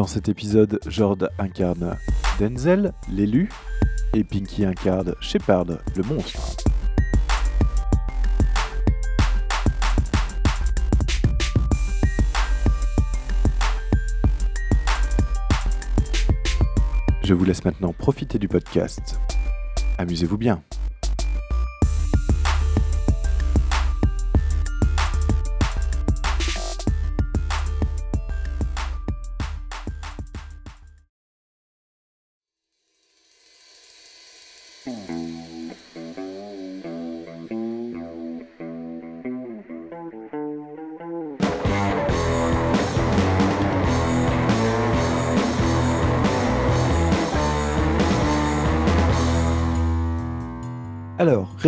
Dans 0.00 0.06
cet 0.06 0.30
épisode, 0.30 0.80
Jord 0.86 1.18
incarne 1.38 1.98
Denzel, 2.38 2.94
l'élu, 3.10 3.50
et 4.14 4.24
Pinky 4.24 4.64
incarne 4.64 5.14
Shepard, 5.20 5.66
le 5.94 6.02
monstre. 6.02 6.56
Je 17.22 17.34
vous 17.34 17.44
laisse 17.44 17.62
maintenant 17.66 17.92
profiter 17.92 18.38
du 18.38 18.48
podcast. 18.48 19.20
Amusez-vous 19.98 20.38
bien. 20.38 20.62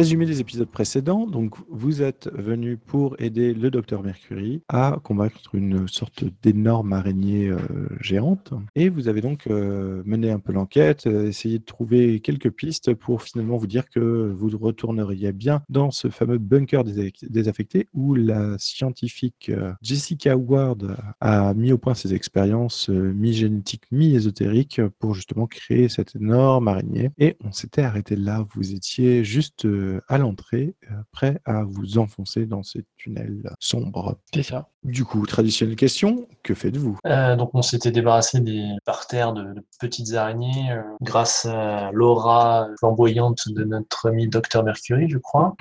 Résumé 0.02 0.26
des 0.26 0.40
épisodes 0.40 0.68
précédents. 0.68 1.28
Donc, 1.28 1.54
vous 1.70 2.02
êtes 2.02 2.28
venu 2.34 2.76
pour 2.76 3.14
aider 3.20 3.54
le 3.54 3.70
docteur 3.70 4.02
Mercury 4.02 4.60
à 4.68 4.98
combattre 5.04 5.54
une 5.54 5.86
sorte 5.86 6.24
d'énorme 6.42 6.92
araignée 6.92 7.46
euh, 7.50 7.58
géante. 8.00 8.52
Et 8.74 8.88
vous 8.88 9.06
avez 9.06 9.20
donc 9.20 9.46
euh, 9.46 10.02
mené 10.04 10.32
un 10.32 10.40
peu 10.40 10.52
l'enquête, 10.52 11.06
euh, 11.06 11.28
essayé 11.28 11.60
de 11.60 11.64
trouver 11.64 12.18
quelques 12.18 12.50
pistes 12.50 12.94
pour 12.94 13.22
finalement 13.22 13.56
vous 13.56 13.68
dire 13.68 13.88
que 13.88 14.34
vous 14.36 14.50
retourneriez 14.58 15.30
bien 15.30 15.62
dans 15.68 15.92
ce 15.92 16.08
fameux 16.10 16.38
bunker 16.38 16.82
dés- 16.82 17.12
désaffecté 17.22 17.86
où 17.94 18.16
la 18.16 18.58
scientifique 18.58 19.52
Jessica 19.82 20.36
Ward 20.36 20.96
a 21.20 21.54
mis 21.54 21.70
au 21.70 21.78
point 21.78 21.94
ses 21.94 22.12
expériences 22.12 22.88
mi-génétiques, 22.88 23.84
mi-ésotériques 23.92 24.80
pour 24.98 25.14
justement 25.14 25.46
créer 25.46 25.88
cette 25.88 26.16
énorme 26.16 26.66
araignée. 26.66 27.10
Et 27.18 27.36
on 27.44 27.52
s'était 27.52 27.82
arrêté 27.82 28.16
là. 28.16 28.44
Vous 28.52 28.72
étiez 28.74 29.22
juste 29.22 29.64
à 30.08 30.18
l'entrée, 30.18 30.74
euh, 30.90 30.94
prêt 31.12 31.40
à 31.44 31.62
vous 31.64 31.98
enfoncer 31.98 32.46
dans 32.46 32.62
ces 32.62 32.84
tunnels 32.96 33.50
sombres. 33.60 34.18
C'est 34.34 34.42
ça. 34.42 34.68
Du 34.84 35.04
coup, 35.04 35.24
traditionnelle 35.26 35.76
question, 35.76 36.26
que 36.42 36.54
faites-vous? 36.54 36.98
Euh, 37.06 37.36
donc 37.36 37.50
on 37.54 37.62
s'était 37.62 37.92
débarrassé 37.92 38.40
des 38.40 38.64
parterres 38.84 39.32
de, 39.32 39.54
de 39.54 39.64
petites 39.78 40.12
araignées 40.14 40.70
euh, 40.70 40.82
grâce 41.00 41.46
à 41.46 41.90
l'aura 41.92 42.68
flamboyante 42.78 43.48
de 43.48 43.64
notre 43.64 44.08
ami 44.08 44.28
Docteur 44.28 44.64
Mercury, 44.64 45.08
je 45.08 45.18
crois. 45.18 45.54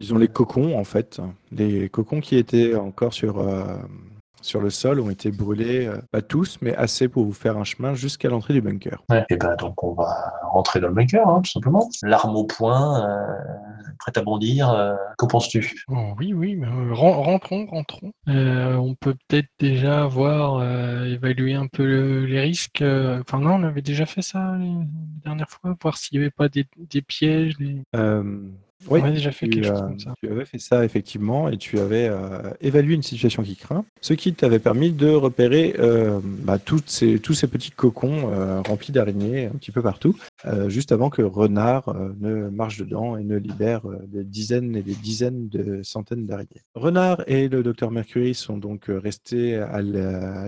Ils 0.00 0.12
ont 0.12 0.18
les 0.18 0.28
cocons, 0.28 0.76
en 0.76 0.84
fait. 0.84 1.20
Les 1.52 1.88
cocons 1.88 2.20
qui 2.20 2.36
étaient 2.36 2.74
encore 2.74 3.12
sur, 3.12 3.38
euh, 3.38 3.76
sur 4.42 4.60
le 4.60 4.70
sol 4.70 5.00
ont 5.00 5.10
été 5.10 5.30
brûlés, 5.30 5.86
euh, 5.86 5.96
pas 6.10 6.20
tous, 6.22 6.58
mais 6.60 6.74
assez 6.76 7.08
pour 7.08 7.24
vous 7.24 7.32
faire 7.32 7.56
un 7.56 7.64
chemin 7.64 7.94
jusqu'à 7.94 8.28
l'entrée 8.28 8.54
du 8.54 8.60
bunker. 8.60 9.02
Ouais. 9.10 9.24
Et 9.30 9.36
ben 9.36 9.56
donc 9.56 9.82
on 9.82 9.94
va 9.94 10.32
rentrer 10.50 10.80
dans 10.80 10.88
le 10.88 10.94
bunker, 10.94 11.26
hein, 11.28 11.40
tout 11.42 11.50
simplement. 11.50 11.88
L'arme 12.02 12.36
au 12.36 12.44
poing, 12.44 13.08
euh, 13.08 13.34
prête 13.98 14.18
à 14.18 14.22
bondir. 14.22 14.70
euh, 14.70 14.94
Qu'en 15.16 15.26
penses-tu? 15.28 15.84
Oh, 15.88 16.14
oui, 16.18 16.32
oui, 16.34 16.56
mais, 16.56 16.66
euh, 16.66 16.92
ren- 16.92 17.22
rentrons, 17.22 17.66
rentrons. 17.66 18.12
Euh, 18.28 18.74
on 18.74 18.94
peut 18.94 19.14
peut-être 19.28 19.48
déjà 19.58 20.06
voir, 20.06 20.56
euh, 20.56 21.04
évaluer 21.06 21.54
un 21.54 21.66
peu 21.68 21.84
le- 21.86 22.26
les 22.26 22.40
risques. 22.40 22.82
Enfin, 22.82 23.38
non, 23.38 23.54
on 23.54 23.62
avait 23.62 23.82
déjà 23.82 24.04
fait 24.06 24.22
ça 24.22 24.56
les 24.58 24.66
la 24.72 24.84
dernière 25.24 25.48
fois, 25.50 25.74
voir 25.80 25.96
s'il 25.96 26.18
n'y 26.18 26.24
avait 26.24 26.32
pas 26.32 26.48
des, 26.48 26.66
des 26.76 27.00
pièges. 27.02 27.56
des- 27.58 27.80
Euh, 27.94 28.22
oui, 28.88 29.00
On 29.02 29.06
a 29.06 29.10
déjà 29.10 29.30
fait 29.32 29.46
tu, 29.46 29.52
quelque 29.52 29.68
chose 29.68 29.80
comme 29.80 29.98
ça. 29.98 30.14
tu 30.22 30.28
avais 30.28 30.44
fait 30.44 30.58
ça 30.58 30.84
effectivement 30.84 31.48
et 31.48 31.56
tu 31.56 31.78
avais 31.78 32.08
euh, 32.08 32.50
évalué 32.60 32.94
une 32.94 33.02
situation 33.02 33.42
qui 33.42 33.56
craint, 33.56 33.84
ce 34.00 34.14
qui 34.14 34.34
t'avait 34.34 34.58
permis 34.58 34.92
de 34.92 35.08
repérer 35.08 35.74
euh, 35.78 36.20
bah, 36.22 36.58
toutes 36.58 36.90
ces, 36.90 37.18
tous 37.18 37.34
ces 37.34 37.46
petits 37.46 37.70
cocons 37.70 38.30
euh, 38.32 38.60
remplis 38.62 38.92
d'araignées 38.92 39.46
un 39.46 39.52
petit 39.52 39.70
peu 39.70 39.82
partout, 39.82 40.16
juste 40.68 40.92
avant 40.92 41.10
que 41.10 41.22
Renard 41.22 41.94
ne 42.20 42.48
marche 42.48 42.78
dedans 42.78 43.16
et 43.16 43.22
ne 43.22 43.36
libère 43.36 43.82
des 44.08 44.24
dizaines 44.24 44.76
et 44.76 44.82
des 44.82 44.94
dizaines 44.94 45.48
de 45.48 45.82
centaines 45.82 46.26
d'araignées. 46.26 46.62
Renard 46.74 47.22
et 47.26 47.48
le 47.48 47.62
docteur 47.62 47.90
Mercury 47.90 48.34
sont 48.34 48.56
donc 48.56 48.86
restés 48.88 49.56
à 49.56 49.80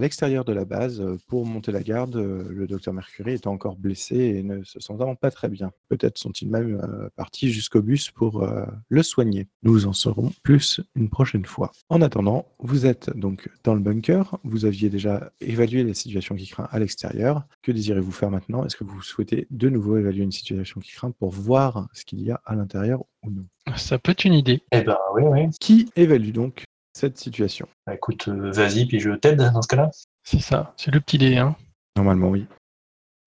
l'extérieur 0.01 0.45
de 0.45 0.53
la 0.53 0.65
base 0.65 1.03
pour 1.29 1.47
monter 1.47 1.71
la 1.71 1.83
garde. 1.83 2.17
Le 2.17 2.67
docteur 2.67 2.93
Mercury 2.93 3.35
étant 3.35 3.53
encore 3.53 3.77
blessé 3.77 4.17
et 4.17 4.43
ne 4.43 4.65
se 4.65 4.81
sentant 4.81 5.15
pas 5.15 5.31
très 5.31 5.49
bien. 5.49 5.71
Peut-être 5.89 6.19
sont-ils 6.19 6.51
même 6.51 6.81
partis 7.17 7.53
jusqu'au 7.53 7.83
bus 7.83 8.11
pour 8.11 8.24
euh, 8.43 8.67
le 8.89 9.03
soigner. 9.03 9.49
Nous 9.63 9.87
en 9.87 9.93
saurons 9.93 10.33
plus 10.43 10.81
une 10.95 11.09
prochaine 11.09 11.45
fois. 11.45 11.73
En 11.89 12.03
attendant, 12.03 12.47
vous 12.59 12.87
êtes 12.87 13.17
donc 13.17 13.49
dans 13.63 13.75
le 13.75 13.81
bunker. 13.81 14.39
Vous 14.45 14.65
aviez 14.65 14.89
déjà 14.89 15.31
évalué 15.41 15.85
la 15.85 15.95
situation 15.95 16.35
qui 16.35 16.47
craint 16.47 16.69
à 16.71 16.79
l'extérieur. 16.79 17.45
Que 17.63 17.73
désirez-vous 17.73 18.13
faire 18.13 18.31
maintenant? 18.31 18.65
Est-ce 18.65 18.77
que 18.77 18.85
vous 18.85 19.03
souhaitez 19.03 19.47
de 19.51 19.69
nouveau 19.69 19.97
évaluer 19.97 20.23
une 20.23 20.33
situation 20.33 20.81
qui 20.81 20.93
craint 20.93 21.11
pour 21.13 21.31
voir 21.31 21.89
ce 21.93 22.05
qu'il 22.05 22.23
y 22.23 22.31
a 22.31 22.41
à 22.45 22.55
l'intérieur 22.55 23.05
ou 23.23 23.31
non? 23.31 23.47
Ça 23.77 23.99
peut 23.99 24.13
être 24.13 24.25
une 24.25 24.35
idée. 24.35 24.63
Eh 24.73 24.83
ben 24.83 24.99
oui, 25.15 25.23
oui. 25.25 25.49
Qui 25.61 25.91
évalue 25.97 26.33
donc 26.33 26.65
cette 26.93 27.19
situation? 27.19 27.69
Bah, 27.87 27.95
écoute, 27.95 28.29
euh, 28.29 28.51
vas-y, 28.51 28.87
puis 28.87 29.01
je 29.01 29.11
t'aide 29.11 29.39
dans 29.39 29.63
ce 29.63 29.69
cas-là. 29.69 29.91
C'est 30.23 30.41
ça, 30.41 30.75
c'est 30.77 30.93
le 30.93 31.01
petit 31.01 31.19
dé. 31.19 31.37
Hein. 31.37 31.57
Normalement, 31.97 32.31
oui. 32.31 32.47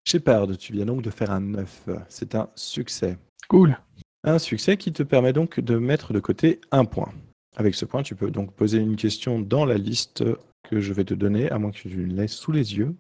Shepard, 0.06 0.47
tu 0.58 0.72
viens 0.72 0.85
donc 0.85 1.02
de 1.02 1.09
faire 1.09 1.31
un 1.31 1.41
9. 1.41 1.90
C'est 2.08 2.34
un 2.35 2.50
succès. 2.56 3.18
Cool. 3.50 3.78
Un 4.23 4.39
succès 4.39 4.78
qui 4.78 4.91
te 4.91 5.03
permet 5.03 5.33
donc 5.33 5.59
de 5.59 5.78
mettre 5.78 6.13
de 6.13 6.19
côté 6.19 6.59
un 6.72 6.85
point. 6.85 7.13
Avec 7.55 7.75
ce 7.75 7.85
point, 7.85 8.03
tu 8.03 8.16
peux 8.16 8.29
donc 8.31 8.53
poser 8.53 8.78
une 8.79 8.95
question 8.95 9.39
dans 9.39 9.66
la 9.66 9.78
liste 9.78 10.23
que 10.63 10.79
je 10.79 10.94
vais 10.94 11.05
te 11.05 11.13
donner, 11.13 11.50
à 11.50 11.57
moins 11.59 11.72
que 11.72 11.78
tu 11.78 11.89
le 11.89 12.05
laisses 12.05 12.33
sous 12.35 12.51
les 12.51 12.75
yeux. 12.78 12.95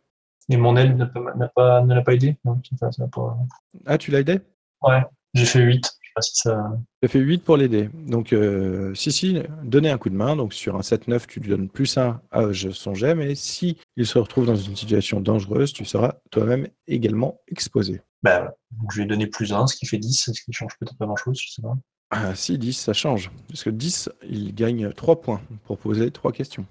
Et 0.49 0.57
mon 0.57 0.77
aide 0.77 0.97
n'a 0.97 1.05
pas, 1.07 1.33
n'a 1.35 1.47
pas, 1.49 1.81
ne 1.83 1.93
l'a 1.93 2.01
pas 2.01 2.13
aidé? 2.13 2.37
Non, 2.45 2.59
ça 2.79 3.07
pas- 3.07 3.37
Ah, 3.85 3.97
tu 3.97 4.11
l'as 4.11 4.21
aidé? 4.21 4.39
Ouais, 4.81 5.01
j'ai 5.33 5.45
fait 5.45 5.61
8. 5.61 5.85
Je 6.01 6.07
sais 6.07 6.13
pas 6.15 6.21
si 6.21 6.35
ça. 6.35 6.71
Tu 7.01 7.05
as 7.05 7.09
fait 7.09 7.19
8 7.19 7.43
pour 7.43 7.57
l'aider. 7.57 7.89
Donc, 7.93 8.31
euh, 8.31 8.95
si, 8.95 9.11
si, 9.11 9.41
donnez 9.63 9.89
un 9.89 9.97
coup 9.97 10.09
de 10.09 10.15
main. 10.15 10.37
Donc, 10.37 10.53
sur 10.53 10.77
un 10.77 10.81
7-9, 10.81 11.27
tu 11.27 11.41
lui 11.41 11.49
donnes 11.49 11.67
plus 11.67 11.97
1 11.97 12.21
à 12.31 12.53
son 12.53 12.93
jet. 12.93 13.13
Mais 13.13 13.35
si 13.35 13.77
il 13.97 14.07
se 14.07 14.17
retrouve 14.17 14.45
dans 14.45 14.55
une 14.55 14.75
situation 14.77 15.19
dangereuse, 15.19 15.73
tu 15.73 15.83
seras 15.83 16.15
toi-même 16.31 16.67
également 16.87 17.41
exposé. 17.49 18.01
Bah, 18.23 18.55
donc 18.71 18.91
je 18.91 18.97
lui 18.97 19.03
ai 19.03 19.07
donné 19.07 19.27
plus 19.27 19.53
1, 19.53 19.67
ce 19.67 19.75
qui 19.75 19.85
fait 19.85 19.97
10, 19.97 20.31
ce 20.33 20.41
qui 20.41 20.51
change 20.51 20.77
peut-être 20.79 20.97
pas 20.97 21.05
grand-chose, 21.05 21.39
je 21.39 21.51
sais 21.51 21.61
pas. 21.61 21.75
Ah, 22.09 22.35
si, 22.35 22.57
10, 22.57 22.73
ça 22.73 22.93
change. 22.93 23.31
Parce 23.47 23.63
que 23.63 23.69
10, 23.69 24.09
il 24.23 24.55
gagne 24.55 24.91
3 24.93 25.21
points 25.21 25.41
pour 25.65 25.77
poser 25.77 26.09
3 26.09 26.31
questions. 26.31 26.65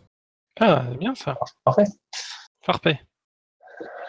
Ah, 0.60 0.86
c'est 0.90 0.98
bien 0.98 1.14
ça. 1.14 1.36
Parfait. 1.64 1.84
Parfait. 2.64 3.00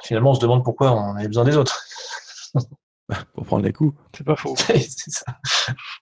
Finalement, 0.03 0.31
on 0.31 0.35
se 0.35 0.39
demande 0.39 0.63
pourquoi 0.63 0.93
on 0.93 1.15
avait 1.15 1.27
besoin 1.27 1.43
des 1.43 1.57
autres. 1.57 1.83
Pour 3.33 3.45
prendre 3.45 3.63
les 3.63 3.71
coups. 3.71 3.97
C'est 4.15 4.25
pas 4.25 4.35
faux. 4.35 4.53
c'est 4.57 4.81
ça. 4.81 5.25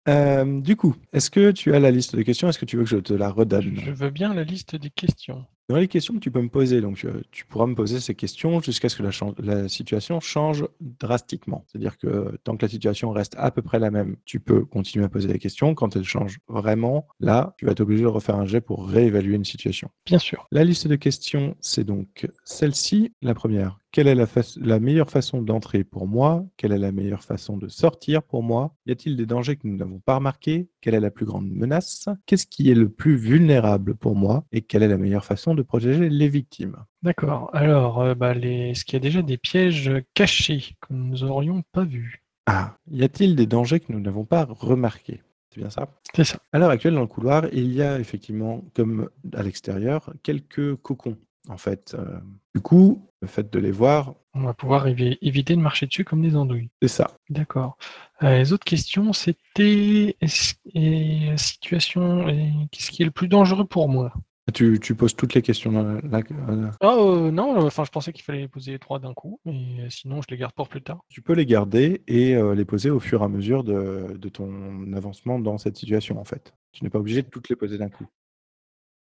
Euh, 0.07 0.61
du 0.61 0.75
coup, 0.75 0.95
est-ce 1.13 1.29
que 1.29 1.51
tu 1.51 1.73
as 1.73 1.79
la 1.79 1.91
liste 1.91 2.15
de 2.15 2.21
questions? 2.21 2.47
Est-ce 2.49 2.59
que 2.59 2.65
tu 2.65 2.77
veux 2.77 2.83
que 2.83 2.89
je 2.89 2.97
te 2.97 3.13
la 3.13 3.29
redonne? 3.29 3.79
Je 3.83 3.91
veux 3.91 4.09
bien 4.09 4.33
la 4.33 4.43
liste 4.43 4.75
des 4.75 4.89
questions. 4.89 5.45
Dans 5.67 5.77
les 5.77 5.87
questions 5.87 6.13
que 6.13 6.19
tu 6.19 6.29
peux 6.29 6.41
me 6.41 6.49
poser, 6.49 6.79
donc 6.79 7.03
euh, 7.05 7.23
tu 7.31 7.43
pourras 7.43 7.65
me 7.65 7.73
poser 7.73 7.99
ces 7.99 8.13
questions 8.13 8.61
jusqu'à 8.61 8.87
ce 8.87 8.97
que 8.97 9.41
la, 9.41 9.67
situation 9.67 10.19
change 10.19 10.63
drastiquement. 10.79 11.65
C'est-à-dire 11.67 11.97
que 11.97 12.37
tant 12.43 12.55
que 12.55 12.65
la 12.65 12.69
situation 12.69 13.09
reste 13.09 13.33
à 13.39 13.49
peu 13.49 13.63
près 13.63 13.79
la 13.79 13.89
même, 13.89 14.15
tu 14.25 14.39
peux 14.39 14.63
continuer 14.63 15.05
à 15.05 15.09
poser 15.09 15.27
des 15.27 15.39
questions. 15.39 15.73
Quand 15.73 15.95
elle 15.95 16.03
change 16.03 16.37
vraiment, 16.47 17.07
là, 17.19 17.55
tu 17.57 17.65
vas 17.65 17.71
être 17.71 17.81
obligé 17.81 18.03
de 18.03 18.07
refaire 18.07 18.35
un 18.35 18.45
jet 18.45 18.61
pour 18.61 18.87
réévaluer 18.87 19.35
une 19.35 19.45
situation. 19.45 19.89
Bien 20.05 20.19
sûr. 20.19 20.45
La 20.51 20.63
liste 20.63 20.87
de 20.87 20.95
questions, 20.95 21.55
c'est 21.61 21.83
donc 21.83 22.29
celle-ci. 22.43 23.11
La 23.23 23.33
première, 23.33 23.79
quelle 23.95 24.07
est 24.07 24.27
la 24.57 24.79
meilleure 24.79 25.09
façon 25.09 25.41
d'entrer 25.41 25.83
pour 25.83 26.05
moi? 26.05 26.45
Quelle 26.57 26.73
est 26.73 26.77
la 26.77 26.91
meilleure 26.91 27.23
façon 27.23 27.55
de 27.55 27.69
sortir 27.69 28.21
pour 28.21 28.43
moi? 28.43 28.75
Y 28.85 28.91
a-t-il 28.91 29.15
des 29.15 29.25
dangers 29.25 29.55
que 29.55 29.67
nous 29.67 29.77
n'avons 29.77 29.94
pas 29.99 30.15
remarqués 30.15 30.69
Quelle 30.81 30.95
est 30.95 30.99
la 30.99 31.11
plus 31.11 31.25
grande 31.25 31.49
menace? 31.49 32.07
Qu'est-ce 32.25 32.47
qui 32.47 32.69
est 32.69 32.75
le 32.75 32.89
plus 32.89 33.15
vulnérable 33.15 33.95
pour 33.95 34.15
moi 34.15 34.45
Et 34.51 34.61
quelle 34.61 34.83
est 34.83 34.87
la 34.87 34.97
meilleure 34.97 35.25
façon 35.25 35.55
de 35.55 35.61
protéger 35.61 36.09
les 36.09 36.29
victimes? 36.29 36.77
D'accord. 37.03 37.49
Alors, 37.53 38.01
euh, 38.01 38.15
bah, 38.15 38.33
les... 38.33 38.71
est-ce 38.71 38.85
qu'il 38.85 38.93
y 38.93 38.97
a 38.97 38.99
déjà 38.99 39.21
des 39.21 39.37
pièges 39.37 39.91
cachés 40.13 40.75
que 40.81 40.93
nous 40.93 41.23
aurions 41.23 41.63
pas 41.71 41.83
vus? 41.83 42.23
Ah, 42.45 42.77
y 42.91 43.03
a-t-il 43.03 43.35
des 43.35 43.47
dangers 43.47 43.79
que 43.79 43.91
nous 43.91 43.99
n'avons 43.99 44.25
pas 44.25 44.45
remarqués? 44.49 45.21
C'est 45.49 45.59
bien 45.61 45.69
ça? 45.69 45.87
C'est 46.13 46.25
ça. 46.25 46.37
À 46.51 46.59
l'heure 46.59 46.69
actuelle, 46.69 46.93
dans 46.93 47.01
le 47.01 47.07
couloir, 47.07 47.45
il 47.53 47.73
y 47.73 47.81
a 47.81 47.99
effectivement, 47.99 48.63
comme 48.75 49.09
à 49.33 49.41
l'extérieur, 49.41 50.13
quelques 50.21 50.75
cocons. 50.75 51.17
En 51.49 51.57
fait, 51.57 51.95
Euh, 51.97 52.19
du 52.55 52.61
coup, 52.61 53.07
le 53.21 53.27
fait 53.27 53.51
de 53.51 53.59
les 53.59 53.71
voir, 53.71 54.15
On 54.33 54.41
va 54.43 54.53
pouvoir 54.53 54.87
évi- 54.87 55.17
éviter 55.21 55.55
de 55.55 55.61
marcher 55.61 55.85
dessus 55.85 56.03
comme 56.03 56.21
des 56.21 56.35
andouilles. 56.35 56.69
c'est 56.81 56.87
ça. 56.89 57.11
D'accord. 57.29 57.77
Euh, 58.23 58.37
les 58.39 58.51
autres 58.53 58.65
questions, 58.65 59.13
c'était 59.13 60.17
et, 60.21 61.37
situation, 61.37 62.27
et 62.27 62.51
qu'est-ce 62.71 62.91
qui 62.91 63.01
est 63.03 63.05
le 63.05 63.11
plus 63.11 63.27
dangereux 63.27 63.65
pour 63.65 63.87
moi? 63.89 64.11
Tu, 64.53 64.79
tu 64.79 64.93
poses 64.93 65.15
toutes 65.15 65.33
les 65.33 65.41
questions 65.41 65.71
la- 65.71 66.19
euh, 66.19 66.69
Ah 66.79 66.95
euh, 66.99 67.31
non, 67.31 67.65
enfin 67.65 67.83
je 67.83 67.89
pensais 67.89 68.13
qu'il 68.13 68.23
fallait 68.23 68.41
les 68.41 68.47
poser 68.47 68.73
les 68.73 68.79
trois 68.79 68.99
d'un 68.99 69.13
coup, 69.13 69.39
mais 69.43 69.89
sinon 69.89 70.21
je 70.21 70.27
les 70.29 70.37
garde 70.37 70.53
pour 70.53 70.67
plus 70.69 70.83
tard. 70.83 70.99
Tu 71.09 71.21
peux 71.23 71.33
les 71.33 71.47
garder 71.47 72.03
et 72.07 72.35
euh, 72.35 72.53
les 72.53 72.63
poser 72.65 72.91
au 72.91 72.99
fur 72.99 73.21
et 73.21 73.25
à 73.25 73.27
mesure 73.27 73.63
de, 73.63 74.15
de 74.17 74.29
ton 74.29 74.93
avancement 74.93 75.39
dans 75.39 75.57
cette 75.57 75.77
situation, 75.77 76.19
en 76.19 76.25
fait. 76.25 76.53
Tu 76.73 76.83
n'es 76.83 76.91
pas 76.91 76.99
obligé 76.99 77.23
de 77.23 77.27
toutes 77.29 77.49
les 77.49 77.55
poser 77.55 77.77
d'un 77.79 77.89
coup. 77.89 78.05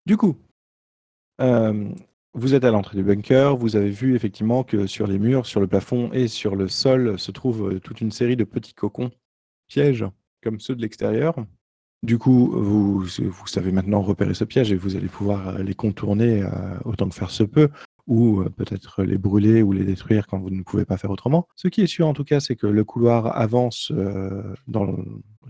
Du 0.05 0.17
coup, 0.19 0.37
euh, 1.41 1.89
vous 2.35 2.55
êtes 2.55 2.65
à 2.65 2.71
l'entrée 2.71 2.97
du 2.97 3.03
bunker, 3.03 3.57
vous 3.57 3.77
avez 3.77 3.91
vu 3.91 4.15
effectivement 4.15 4.63
que 4.63 4.87
sur 4.87 5.07
les 5.07 5.19
murs, 5.19 5.47
sur 5.47 5.61
le 5.61 5.67
plafond 5.67 6.11
et 6.13 6.29
sur 6.29 6.55
le 6.55 6.69
sol 6.69 7.19
se 7.19 7.33
trouve 7.33 7.73
euh, 7.73 7.81
toute 7.81 8.01
une 8.01 8.13
série 8.13 8.37
de 8.37 8.45
petits 8.45 8.75
cocons 8.75 9.11
pièges, 9.67 10.05
comme 10.43 10.61
ceux 10.61 10.77
de 10.77 10.83
l'extérieur. 10.83 11.35
Du 12.03 12.19
coup, 12.19 12.51
vous, 12.53 13.07
savez 13.47 13.73
maintenant 13.73 14.01
repérer 14.01 14.33
ce 14.35 14.45
piège 14.45 14.73
et 14.73 14.77
vous 14.77 14.97
allez 14.97 15.09
pouvoir 15.09 15.49
euh, 15.49 15.63
les 15.63 15.75
contourner 15.75 16.43
euh, 16.43 16.49
autant 16.85 17.09
que 17.09 17.15
faire 17.15 17.31
se 17.31 17.43
peut, 17.43 17.69
ou 18.07 18.45
peut-être 18.57 19.03
les 19.03 19.19
brûler 19.19 19.63
ou 19.63 19.73
les 19.73 19.85
détruire 19.85 20.27
quand 20.27 20.39
vous 20.39 20.51
ne 20.51 20.63
pouvez 20.63 20.85
pas 20.85 20.97
faire 20.97 21.11
autrement. 21.11 21.47
Ce 21.57 21.69
qui 21.69 21.83
est 21.83 21.87
sûr 21.87 22.07
en 22.07 22.15
tout 22.15 22.25
cas, 22.25 22.41
c'est 22.41 22.57
que 22.57 22.67
le 22.67 22.85
couloir 22.85 23.37
avance 23.37 23.93
dans 24.67 24.97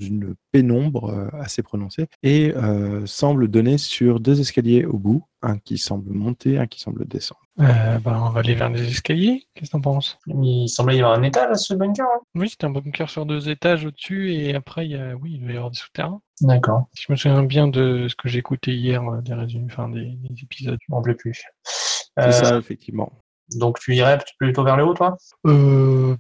une 0.01 0.35
pénombre 0.53 1.11
euh, 1.11 1.29
assez 1.41 1.63
prononcée 1.63 2.07
et 2.23 2.53
euh, 2.57 3.05
semble 3.07 3.49
donner 3.49 3.79
sur 3.79 4.21
deux 4.21 4.41
escaliers 4.41 4.85
au 4.85 4.99
bout, 4.99 5.25
un 5.43 5.59
qui 5.59 5.79
semble 5.79 6.13
monter, 6.13 6.59
un 6.59 6.67
qui 6.67 6.81
semble 6.81 7.07
descendre. 7.07 7.41
Euh, 7.61 7.99
bah, 7.99 8.19
on 8.25 8.31
va 8.31 8.41
aller 8.41 8.55
vers 8.55 8.71
les 8.71 8.89
escaliers. 8.89 9.47
Qu'est-ce 9.55 9.71
que 9.71 9.73
t'en 9.73 9.81
penses? 9.83 10.19
Il 10.27 10.69
semblait 10.69 10.97
y 10.97 11.01
avoir 11.03 11.19
un 11.19 11.23
étage 11.23 11.51
à 11.51 11.55
ce 11.57 11.75
bunker. 11.75 12.07
hein? 12.07 12.21
Oui, 12.35 12.49
c'est 12.49 12.65
un 12.65 12.71
bunker 12.71 13.11
sur 13.11 13.27
deux 13.27 13.49
étages 13.51 13.85
au-dessus 13.85 14.33
et 14.33 14.55
après 14.55 14.87
il 14.87 14.93
y 14.93 14.97
a, 14.97 15.15
oui, 15.17 15.35
il 15.41 15.45
va 15.47 15.53
y 15.53 15.57
avoir 15.57 15.71
des 15.71 15.77
souterrains. 15.79 16.21
D'accord, 16.41 16.89
Si 16.95 17.05
je 17.07 17.13
me 17.13 17.17
souviens 17.17 17.43
bien 17.43 17.69
de 17.69 18.07
ce 18.09 18.15
que 18.17 18.29
j'ai 18.29 18.39
écouté 18.39 18.75
hier, 18.75 19.03
euh, 19.05 19.21
des 19.21 19.35
résumés, 19.35 19.67
enfin 19.71 19.89
des, 19.91 20.07
des 20.07 20.43
épisodes. 20.43 20.79
je 20.81 20.93
m'en 20.95 21.03
plus. 21.03 21.45
C'est 21.65 22.29
Euh, 22.29 22.33
ça, 22.33 22.57
effectivement. 22.57 23.13
donc 23.57 23.79
tu 23.79 23.95
irais 23.95 24.19
plutôt 24.39 24.65
vers 24.65 24.77
le 24.79 24.85
haut, 24.85 24.95
toi? 24.95 25.17
Euh, 25.47 26.17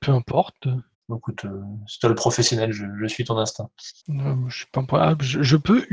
peu 0.00 0.12
importe. 0.12 0.68
Écoute, 1.14 1.44
euh, 1.44 1.62
c'est 1.86 1.98
toi 2.00 2.08
le 2.08 2.14
professionnel, 2.14 2.72
je, 2.72 2.84
je 3.00 3.06
suis 3.06 3.24
ton 3.24 3.36
instinct. 3.38 3.68
Je 4.08 4.56
suis 4.56 4.66
pas 4.72 4.84
ah, 4.92 5.14
je, 5.20 5.42
je 5.42 5.56
peux. 5.56 5.86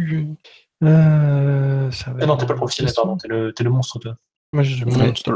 Euh, 0.84 1.92
ça 1.92 2.12
va 2.12 2.20
Ah 2.22 2.26
non, 2.26 2.38
t'es 2.38 2.46
pas 2.46 2.54
le 2.54 2.58
professionnel, 2.58 2.94
pardon, 2.96 3.18
t'es 3.18 3.28
le, 3.28 3.54
le 3.58 3.70
monstre, 3.70 4.00
toi. 4.00 4.16
Moi, 4.54 4.64
je 4.64 4.76
suis 4.76 4.86
Ouais. 4.86 5.08
monster. 5.08 5.32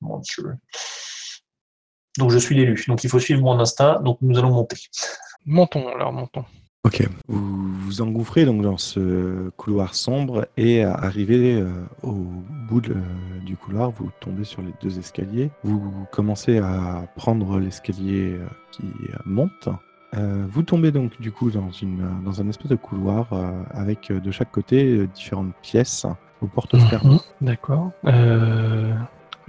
Monstrueux. 0.00 0.56
Donc 2.18 2.30
je 2.30 2.38
suis 2.38 2.54
l'élu, 2.54 2.84
donc 2.86 3.02
il 3.04 3.10
faut 3.10 3.18
suivre 3.18 3.42
mon 3.42 3.58
instinct, 3.58 4.00
donc 4.00 4.18
nous 4.22 4.38
allons 4.38 4.50
monter. 4.52 4.76
Montons 5.44 5.88
alors, 5.88 6.12
montons. 6.12 6.44
Ok. 6.84 7.08
Vous 7.28 7.72
vous 7.74 8.02
engouffrez 8.02 8.44
donc 8.44 8.62
dans 8.62 8.76
ce 8.78 9.50
couloir 9.56 9.94
sombre 9.94 10.46
et 10.56 10.84
arrivez 10.84 11.60
euh, 11.60 11.68
au 12.02 12.12
bout 12.68 12.80
de- 12.80 12.96
du 13.46 13.56
couloir, 13.56 13.90
vous 13.90 14.10
tombez 14.20 14.44
sur 14.44 14.62
les 14.62 14.72
deux 14.82 14.98
escaliers. 14.98 15.50
Vous 15.62 15.80
commencez 16.12 16.58
à 16.58 17.06
prendre 17.16 17.58
l'escalier 17.58 18.34
euh, 18.34 18.46
qui 18.70 18.82
euh, 18.84 19.16
monte. 19.24 19.68
Euh, 20.16 20.44
vous 20.48 20.62
tombez 20.62 20.92
donc 20.92 21.20
du 21.20 21.32
coup 21.32 21.50
dans, 21.50 21.70
une, 21.70 22.06
dans 22.24 22.40
un 22.40 22.48
espèce 22.48 22.68
de 22.68 22.76
couloir 22.76 23.32
euh, 23.32 23.50
avec 23.70 24.10
euh, 24.10 24.20
de 24.20 24.30
chaque 24.30 24.50
côté 24.52 24.84
euh, 24.96 25.06
différentes 25.14 25.52
pièces 25.62 26.06
aux 26.40 26.46
portes 26.46 26.76
fermées. 26.88 27.14
Mhm, 27.14 27.18
D'accord. 27.40 27.90
Euh, 28.06 28.94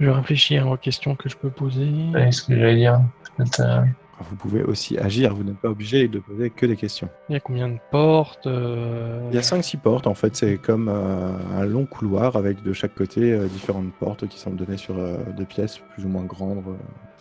je 0.00 0.08
réfléchis 0.10 0.58
aux 0.60 0.76
questions 0.76 1.14
que 1.14 1.28
je 1.28 1.36
peux 1.36 1.50
poser. 1.50 1.88
Ouais, 2.14 2.32
ce 2.32 2.42
que 2.42 2.56
j'allais 2.56 2.76
dire. 2.76 3.00
Peut-être, 3.36 3.60
euh, 3.60 3.82
Vous 4.20 4.36
pouvez 4.36 4.62
aussi 4.62 4.96
agir, 4.98 5.34
vous 5.34 5.44
n'êtes 5.44 5.58
pas 5.58 5.68
obligé 5.68 6.08
de 6.08 6.18
poser 6.18 6.50
que 6.50 6.64
des 6.64 6.76
questions. 6.76 7.08
Il 7.28 7.34
y 7.34 7.36
a 7.36 7.40
combien 7.40 7.68
de 7.68 7.78
portes 7.90 8.46
euh, 8.46 9.28
Il 9.30 9.34
y 9.34 9.38
a 9.38 9.42
5-6 9.42 9.78
portes 9.78 10.06
en 10.06 10.14
fait, 10.14 10.34
c'est 10.34 10.56
comme 10.56 10.88
euh, 10.88 11.32
un 11.54 11.66
long 11.66 11.84
couloir 11.84 12.36
avec 12.36 12.62
de 12.62 12.72
chaque 12.72 12.94
côté 12.94 13.32
euh, 13.32 13.46
différentes 13.46 13.92
portes 13.92 14.26
qui 14.26 14.38
sont 14.38 14.52
données 14.52 14.78
sur 14.78 14.96
des 15.36 15.44
pièces 15.44 15.80
plus 15.92 16.04
ou 16.04 16.08
moins 16.08 16.24
grandes. 16.24 16.62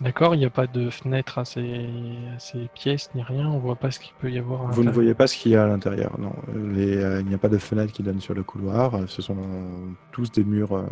D'accord, 0.02 0.36
il 0.36 0.40
n'y 0.40 0.46
a 0.46 0.50
pas 0.50 0.68
de 0.68 0.90
fenêtre 0.90 1.38
à 1.38 1.46
ces, 1.46 1.88
à 2.36 2.40
ces 2.40 2.70
pièces 2.74 3.10
ni 3.16 3.24
rien. 3.24 3.48
On 3.48 3.60
voit 3.60 3.76
pas 3.76 3.92
ce 3.92 4.00
qu'il 4.00 4.14
peut 4.20 4.32
y 4.32 4.38
avoir. 4.38 4.68
à 4.68 4.72
Vous 4.72 4.84
ne 4.84 4.92
voyez 4.92 5.14
pas 5.14 5.28
ce 5.28 5.38
qu'il 5.38 5.52
y 5.52 5.56
a 5.56 5.64
à 5.64 5.68
l'intérieur, 5.68 6.18
non. 6.20 6.34
Les, 6.54 6.94
il 7.20 7.26
n'y 7.26 7.36
a 7.36 7.38
pas 7.38 7.50
de 7.50 7.58
fenêtre 7.58 7.92
qui 7.92 8.04
donne 8.04 8.22
sur 8.22 8.34
le 8.34 8.44
couloir, 8.44 9.00
ce 9.08 9.22
sont 9.22 9.38
tous 10.12 10.32
des 10.32 10.44
murs 10.44 10.86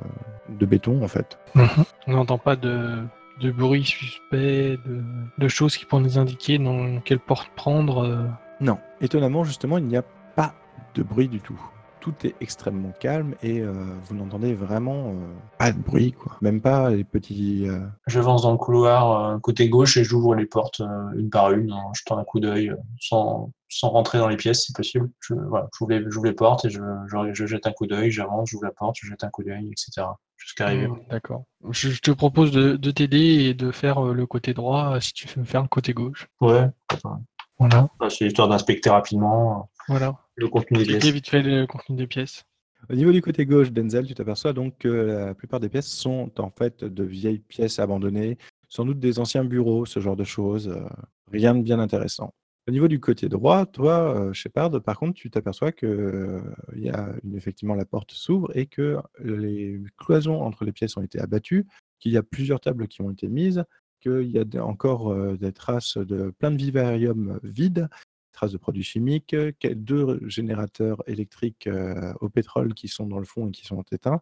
de 0.50 0.66
béton 0.66 1.04
en 1.04 1.08
fait. 1.08 1.38
Mhm. 1.56 1.68
On 2.08 2.14
n'entend 2.14 2.38
pas 2.38 2.56
de, 2.56 3.00
de 3.40 3.52
bruit 3.52 3.84
suspect, 3.84 4.78
de, 4.86 5.02
de 5.38 5.48
choses 5.48 5.76
qui 5.78 5.86
pourraient 5.86 6.04
nous 6.04 6.18
indiquer 6.18 6.58
dans 6.58 7.00
quelle 7.02 7.20
porte 7.20 7.50
prendre. 7.56 8.04
euh. 8.06 8.28
Non, 8.62 8.78
étonnamment 9.02 9.44
justement, 9.44 9.78
il 9.78 9.86
n'y 9.86 9.98
a 9.98 10.04
pas 10.36 10.54
de 10.96 11.04
bruit 11.04 11.28
du 11.28 11.40
tout. 11.42 11.60
Tout 12.04 12.14
est 12.28 12.36
extrêmement 12.42 12.92
calme 13.00 13.34
et 13.42 13.62
euh, 13.62 13.72
vous 14.04 14.14
n'entendez 14.14 14.54
vraiment 14.54 15.12
euh, 15.12 15.34
pas 15.58 15.72
de 15.72 15.80
bruit, 15.80 16.12
quoi. 16.12 16.34
Même 16.42 16.60
pas 16.60 16.90
les 16.90 17.06
petits. 17.06 17.64
euh, 17.66 17.80
J'avance 18.08 18.42
dans 18.42 18.52
le 18.52 18.58
couloir 18.58 19.30
euh, 19.36 19.40
côté 19.40 19.70
gauche 19.70 19.96
et 19.96 20.04
j'ouvre 20.04 20.36
les 20.36 20.46
portes 20.46 20.82
euh, 20.82 21.12
une 21.16 21.30
par 21.30 21.52
une 21.54 21.72
en 21.72 21.94
jetant 21.94 22.18
un 22.18 22.26
coup 22.26 22.42
d'œil 22.42 22.72
euh, 22.72 22.76
sans, 23.00 23.52
sans 23.70 23.88
rentrer 23.88 24.18
dans 24.18 24.28
les 24.28 24.36
pièces 24.36 24.66
si 24.66 24.74
possible. 24.74 25.10
Je, 25.22 25.34
voilà, 25.34 25.70
j'ouvre 25.80 25.92
les, 25.92 26.04
j'ouvre 26.12 26.26
les 26.26 26.34
portes 26.34 26.66
et 26.66 26.70
je, 26.70 26.82
je, 27.08 27.34
je 27.34 27.46
jette 27.46 27.68
un 27.68 27.72
coup 27.72 27.88
d'œil, 27.88 28.12
j'avance, 28.12 28.50
j'ouvre 28.50 28.66
la 28.66 28.72
porte, 28.72 28.98
je 29.02 29.08
jette 29.08 29.24
un 29.24 29.30
coup 29.30 29.44
d'œil, 29.46 29.66
etc. 29.72 30.06
Jusqu'à 30.36 30.66
arriver. 30.66 30.88
Mm, 30.90 30.98
D'accord. 31.10 31.46
Je, 31.70 31.90
je 31.90 32.02
te 32.02 32.12
propose 32.12 32.52
de, 32.52 32.76
de 32.76 32.92
t'aider 32.92 33.46
et 33.46 33.54
de 33.54 33.72
faire 33.72 34.06
euh, 34.06 34.14
le 34.14 34.26
côté 34.26 34.54
droit 34.54 34.96
euh, 34.96 35.00
si 35.00 35.14
tu 35.14 35.30
veux 35.40 35.46
faire 35.46 35.62
le 35.62 35.70
côté 35.70 35.94
gauche. 35.94 36.28
Ouais, 36.42 36.68
enfin, 36.92 37.22
Voilà. 37.60 37.88
c'est 38.10 38.26
histoire 38.28 38.50
d'inspecter 38.50 38.90
rapidement 38.90 39.70
Voilà. 39.88 40.16
Le 40.36 40.48
contenu 40.48 40.80
des 40.80 40.86
pièces. 40.86 41.06
vite 41.06 41.30
fait 41.30 41.42
le 41.42 41.66
contenu 41.68 41.96
des 41.96 42.08
pièces. 42.08 42.44
Au 42.90 42.96
niveau 42.96 43.12
du 43.12 43.22
côté 43.22 43.46
gauche, 43.46 43.72
Denzel, 43.72 44.06
tu 44.06 44.14
t'aperçois 44.14 44.52
donc 44.52 44.78
que 44.80 44.90
la 44.90 45.34
plupart 45.34 45.60
des 45.60 45.70
pièces 45.70 45.88
sont 45.88 46.32
en 46.40 46.50
fait 46.50 46.84
de 46.84 47.04
vieilles 47.04 47.40
pièces 47.40 47.80
abandonnées, 47.80 48.38
sans 48.68 48.86
doute 48.86 49.00
des 49.00 49.20
anciens 49.20 49.46
bureaux, 49.46 49.86
ce 49.86 50.00
genre 50.00 50.16
de 50.18 50.24
choses. 50.26 50.68
euh, 50.68 50.86
rien 51.32 51.56
de 51.56 51.62
bien 51.62 51.80
intéressant. 51.80 52.34
Au 52.68 52.72
niveau 52.72 52.88
du 52.88 53.00
côté 53.00 53.28
droit, 53.28 53.66
toi, 53.66 54.16
euh, 54.16 54.34
Shepard, 54.34 54.82
par 54.84 54.98
contre, 54.98 55.14
tu 55.16 55.30
t'aperçois 55.30 55.72
que 55.72 55.86
euh, 55.86 56.42
il 56.76 56.84
y 56.84 56.90
a 56.90 57.10
une- 57.24 57.36
effectivement 57.36 57.76
la 57.76 57.86
porte 57.86 58.12
s'ouvre 58.12 58.56
et 58.56 58.68
que 58.68 58.98
les 59.20 59.82
cloisons 59.98 60.42
entre 60.42 60.64
les 60.64 60.72
pièces 60.72 60.96
ont 60.96 61.02
été 61.02 61.20
abattues, 61.20 61.66
qu'il 62.00 62.12
y 62.12 62.18
a 62.18 62.24
plusieurs 62.24 62.60
tables 62.60 62.88
qui 62.88 63.02
ont 63.02 63.12
été 63.12 63.28
mises, 63.28 63.64
qu'il 64.02 64.30
y 64.30 64.38
a 64.38 64.66
encore 64.66 65.12
euh, 65.12 65.38
des 65.38 65.52
traces 65.54 65.98
de 65.98 66.32
plein 66.38 66.52
de 66.52 66.58
vivariums 66.58 67.40
vides, 67.44 67.90
traces 68.34 68.52
de 68.52 68.58
produits 68.58 68.84
chimiques, 68.84 69.34
euh, 69.34 69.52
deux 69.76 70.20
générateurs 70.28 71.02
électriques 71.08 71.68
euh, 71.68 72.14
au 72.20 72.28
pétrole 72.30 72.74
qui 72.74 72.88
sont 72.90 73.06
dans 73.08 73.20
le 73.20 73.26
fond 73.26 73.48
et 73.48 73.52
qui 73.52 73.66
sont 73.66 73.82
éteints, 73.92 74.22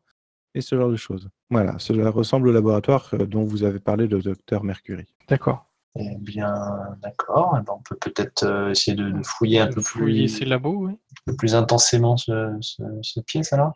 et 0.54 0.62
ce 0.62 0.76
genre 0.76 0.90
de 0.90 0.96
choses. 0.98 1.30
Voilà, 1.50 1.80
cela 1.80 2.10
ressemble 2.12 2.50
au 2.50 2.52
laboratoire 2.52 3.10
euh, 3.14 3.26
dont 3.26 3.44
vous 3.44 3.64
avez 3.64 3.80
parlé 3.80 4.08
de 4.08 4.20
Docteur 4.20 4.64
Mercury. 4.64 5.06
D'accord. 5.28 5.66
Eh 5.96 6.16
bien, 6.20 6.54
d'accord. 7.02 7.58
Eh 7.60 7.64
ben, 7.66 7.74
on 7.76 7.82
peut 7.82 7.98
peut-être 7.98 8.70
essayer 8.70 8.96
de, 8.96 9.10
de 9.10 9.24
fouiller 9.24 9.60
un 9.60 9.68
peu 9.68 9.82
Fouiller 9.82 10.22
plus, 10.26 10.30
ces 10.30 10.46
labos, 10.46 10.86
oui. 10.88 10.92
un 10.94 11.32
peu 11.32 11.36
plus 11.36 11.54
intensément 11.54 12.16
ce, 12.16 12.56
ce- 12.62 12.84
cette 13.02 13.26
pièce 13.26 13.52
alors. 13.52 13.74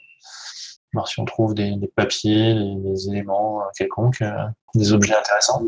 Voir 0.93 1.09
si 1.09 1.19
on 1.19 1.25
trouve 1.25 1.53
des, 1.53 1.75
des 1.75 1.89
papiers, 1.89 2.53
des, 2.53 2.75
des 2.77 3.09
éléments 3.09 3.63
quelconques, 3.77 4.23
des 4.75 4.93
objets 4.93 5.13
intéressants. 5.13 5.63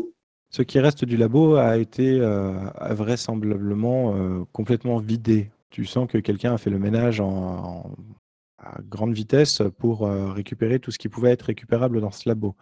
Ce 0.50 0.62
qui 0.62 0.80
reste 0.80 1.04
du 1.04 1.16
labo 1.16 1.56
a 1.56 1.76
été 1.76 2.18
euh, 2.20 2.52
vraisemblablement 2.90 4.14
euh, 4.16 4.44
complètement 4.52 4.96
vidé. 4.98 5.50
Tu 5.70 5.84
sens 5.84 6.08
que 6.08 6.18
quelqu'un 6.18 6.54
a 6.54 6.58
fait 6.58 6.70
le 6.70 6.78
ménage 6.78 7.20
en, 7.20 7.28
en 7.28 7.96
à 8.58 8.80
grande 8.82 9.12
vitesse 9.14 9.62
pour 9.78 10.06
euh, 10.06 10.32
récupérer 10.32 10.80
tout 10.80 10.90
ce 10.90 10.98
qui 10.98 11.08
pouvait 11.08 11.30
être 11.30 11.42
récupérable 11.42 12.00
dans 12.00 12.10
ce 12.10 12.28
labo. 12.28 12.56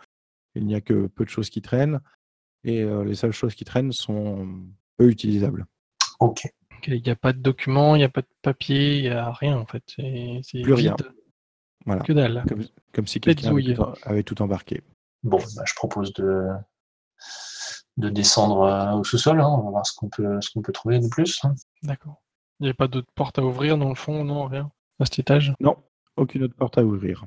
Il 0.54 0.66
n'y 0.66 0.74
a 0.74 0.80
que 0.80 1.06
peu 1.06 1.24
de 1.24 1.30
choses 1.30 1.48
qui 1.48 1.62
traînent 1.62 2.00
et 2.64 2.82
euh, 2.82 3.04
les 3.04 3.14
seules 3.14 3.32
choses 3.32 3.54
qui 3.54 3.64
traînent 3.64 3.92
sont 3.92 4.46
peu 4.98 5.08
utilisables. 5.08 5.64
Ok. 6.20 6.42
Il 6.86 7.02
n'y 7.02 7.10
a 7.10 7.16
pas 7.16 7.32
de 7.32 7.38
documents, 7.38 7.94
il 7.94 7.98
n'y 7.98 8.04
a 8.04 8.08
pas 8.10 8.20
de 8.20 8.28
papier, 8.42 8.96
il 8.98 9.02
n'y 9.02 9.08
a 9.08 9.32
rien 9.32 9.56
en 9.56 9.64
fait. 9.66 9.82
C'est 9.86 10.40
c'est 10.42 10.60
Plus 10.62 10.74
rien. 10.74 10.94
vide. 10.98 11.10
Voilà. 11.86 12.02
Que 12.02 12.12
dalle. 12.12 12.44
Comme, 12.48 12.64
comme 12.92 13.06
si 13.06 13.20
quelqu'un 13.20 13.50
avait, 13.50 13.62
zouille. 13.62 13.74
tout- 13.74 13.84
avait 14.02 14.22
tout 14.22 14.42
embarqué. 14.42 14.82
Bon, 15.22 15.38
bah, 15.56 15.62
je 15.66 15.74
propose 15.74 16.12
de, 16.14 16.46
de 17.96 18.08
descendre 18.10 18.62
euh, 18.62 18.92
au 18.92 19.04
sous-sol. 19.04 19.40
hein. 19.40 19.48
On 19.48 19.62
va 19.64 19.70
voir 19.70 19.86
ce 19.86 19.94
qu'on 19.94 20.08
peut, 20.08 20.40
ce 20.40 20.50
qu'on 20.50 20.62
peut 20.62 20.72
trouver 20.72 20.98
de 20.98 21.08
plus. 21.08 21.40
hein. 21.44 21.54
D'accord. 21.82 22.22
Il 22.60 22.64
n'y 22.64 22.70
a 22.70 22.74
pas 22.74 22.88
d'autres 22.88 23.10
portes 23.14 23.38
à 23.38 23.42
ouvrir 23.42 23.76
dans 23.78 23.88
le 23.88 23.94
fond, 23.94 24.24
non, 24.24 24.46
rien. 24.46 24.70
À 24.98 25.04
cet 25.04 25.18
étage? 25.18 25.52
Non, 25.60 25.76
aucune 26.16 26.42
autre 26.44 26.54
porte 26.56 26.78
à 26.78 26.84
ouvrir. 26.84 27.24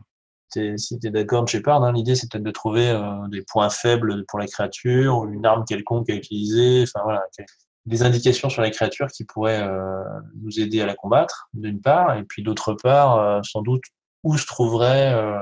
T'es- 0.51 0.77
si 0.77 0.97
tu 0.99 1.07
es 1.07 1.11
d'accord, 1.11 1.47
Shepard, 1.47 1.83
hein, 1.83 1.91
l'idée 1.93 2.15
c'est 2.15 2.31
peut-être 2.31 2.43
de 2.43 2.49
trouver 2.51 2.89
euh, 2.89 3.27
des 3.27 3.43
points 3.43 3.69
faibles 3.69 4.25
pour 4.27 4.39
la 4.39 4.47
créature, 4.47 5.25
une 5.25 5.45
arme 5.45 5.63
quelconque 5.65 6.09
à 6.09 6.15
utiliser, 6.15 6.81
enfin 6.83 7.01
voilà, 7.03 7.21
des 7.85 8.01
indications 8.01 8.49
sur 8.49 8.63
la 8.63 8.71
créature 8.71 9.05
qui 9.07 9.23
pourraient 9.25 9.61
euh, 9.61 10.03
nous 10.41 10.59
aider 10.59 10.81
à 10.81 10.87
la 10.87 10.95
combattre, 10.95 11.49
d'une 11.53 11.79
part, 11.79 12.17
et 12.17 12.23
puis 12.23 12.41
d'autre 12.41 12.73
part, 12.73 13.17
euh, 13.19 13.41
sans 13.43 13.61
doute, 13.61 13.83
où 14.23 14.35
se 14.39 14.47
trouverait 14.47 15.13
euh, 15.13 15.37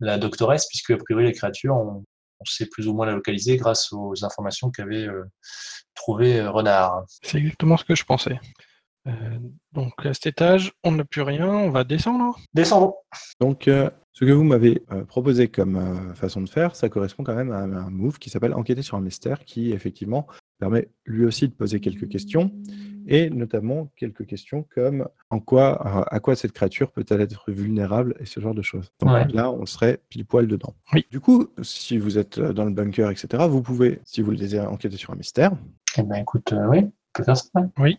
la 0.00 0.18
doctoresse, 0.18 0.66
puisque 0.66 0.90
a 0.90 0.96
priori 0.96 1.24
la 1.24 1.32
créature, 1.32 1.76
on, 1.76 2.04
on 2.44 2.50
sait 2.50 2.66
plus 2.66 2.88
ou 2.88 2.94
moins 2.94 3.06
la 3.06 3.12
localiser 3.12 3.56
grâce 3.56 3.92
aux 3.92 4.24
informations 4.24 4.70
qu'avait 4.70 5.06
euh, 5.06 5.24
trouvé 5.94 6.40
euh, 6.40 6.50
Renard. 6.50 7.04
C'est 7.22 7.38
exactement 7.38 7.76
ce 7.76 7.84
que 7.84 7.94
je 7.94 8.04
pensais. 8.04 8.38
Euh, 9.06 9.38
donc 9.72 9.92
à 9.98 10.14
cet 10.14 10.26
étage, 10.26 10.72
on 10.82 10.92
n'a 10.92 11.04
plus 11.04 11.22
rien, 11.22 11.48
on 11.48 11.70
va 11.70 11.84
descendre. 11.84 12.38
Descendons. 12.54 12.94
Donc, 13.40 13.68
euh, 13.68 13.90
ce 14.12 14.24
que 14.24 14.30
vous 14.30 14.44
m'avez 14.44 14.82
euh, 14.92 15.04
proposé 15.04 15.48
comme 15.48 15.76
euh, 15.76 16.14
façon 16.14 16.40
de 16.40 16.48
faire, 16.48 16.76
ça 16.76 16.88
correspond 16.88 17.24
quand 17.24 17.34
même 17.34 17.52
à 17.52 17.58
un, 17.58 17.72
un 17.72 17.90
move 17.90 18.18
qui 18.18 18.30
s'appelle 18.30 18.54
enquêter 18.54 18.82
sur 18.82 18.96
un 18.96 19.00
mystère, 19.00 19.44
qui 19.44 19.72
effectivement 19.72 20.26
permet 20.58 20.88
lui 21.04 21.24
aussi 21.26 21.48
de 21.48 21.52
poser 21.52 21.80
quelques 21.80 22.08
questions, 22.08 22.52
et 23.06 23.30
notamment 23.30 23.90
quelques 23.96 24.26
questions 24.26 24.64
comme 24.74 25.08
en 25.30 25.40
quoi, 25.40 25.80
euh, 25.86 26.04
à 26.10 26.20
quoi 26.20 26.36
cette 26.36 26.52
créature 26.52 26.90
peut-elle 26.92 27.20
être 27.20 27.50
vulnérable 27.50 28.14
et 28.20 28.26
ce 28.26 28.40
genre 28.40 28.54
de 28.54 28.62
choses. 28.62 28.92
Donc 29.00 29.10
Ouais. 29.10 29.26
là, 29.28 29.50
on 29.50 29.66
serait 29.66 30.00
pile 30.08 30.24
poil 30.24 30.46
dedans. 30.46 30.74
Oui. 30.92 31.06
Du 31.10 31.20
coup, 31.20 31.48
si 31.62 31.98
vous 31.98 32.18
êtes 32.18 32.38
euh, 32.38 32.52
dans 32.52 32.64
le 32.64 32.70
bunker, 32.70 33.10
etc., 33.10 33.44
vous 33.48 33.62
pouvez, 33.62 34.00
si 34.04 34.22
vous 34.22 34.30
le 34.30 34.36
désirez, 34.36 34.66
enquêter 34.66 34.96
sur 34.96 35.12
un 35.12 35.16
mystère. 35.16 35.52
Eh 35.98 36.02
ben 36.02 36.16
écoute, 36.16 36.52
euh, 36.52 36.66
oui, 36.68 36.90
ça. 37.22 37.34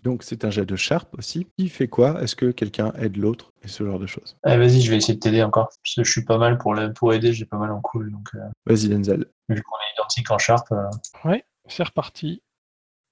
Donc 0.03 0.23
c'est 0.23 0.43
un 0.43 0.49
jet 0.49 0.65
de 0.65 0.75
sharp 0.75 1.17
aussi. 1.17 1.47
Qui 1.57 1.69
fait 1.69 1.87
quoi? 1.87 2.21
Est-ce 2.21 2.35
que 2.35 2.51
quelqu'un 2.51 2.91
aide 2.99 3.15
l'autre? 3.15 3.53
Et 3.63 3.67
ce 3.69 3.85
genre 3.85 3.97
de 3.99 4.05
choses 4.07 4.35
Allez, 4.43 4.57
vas-y, 4.57 4.81
je 4.81 4.91
vais 4.91 4.97
essayer 4.97 5.13
de 5.15 5.19
t'aider 5.19 5.41
encore. 5.43 5.69
Parce 5.81 5.95
que 5.95 6.03
je 6.03 6.11
suis 6.11 6.25
pas 6.25 6.37
mal 6.37 6.57
pour, 6.57 6.75
la- 6.75 6.89
pour 6.89 7.13
aider, 7.13 7.31
j'ai 7.31 7.45
pas 7.45 7.57
mal 7.57 7.71
en 7.71 7.79
cool. 7.79 8.11
Donc, 8.11 8.27
euh, 8.35 8.39
Vas-y, 8.65 8.89
Denzel. 8.89 9.25
vu 9.49 9.61
qu'on 9.61 9.75
est 9.77 9.93
identique 9.97 10.29
en 10.31 10.37
Sharp, 10.37 10.69
euh, 10.73 10.83
Ouais, 11.23 11.45
c'est 11.67 11.83
reparti. 11.83 12.41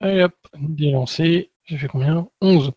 Allez 0.02 0.24
hop, 0.24 0.36
délancé. 0.60 1.52
J'ai 1.66 1.78
fait 1.78 1.88
combien? 1.88 2.28
11. 2.42 2.72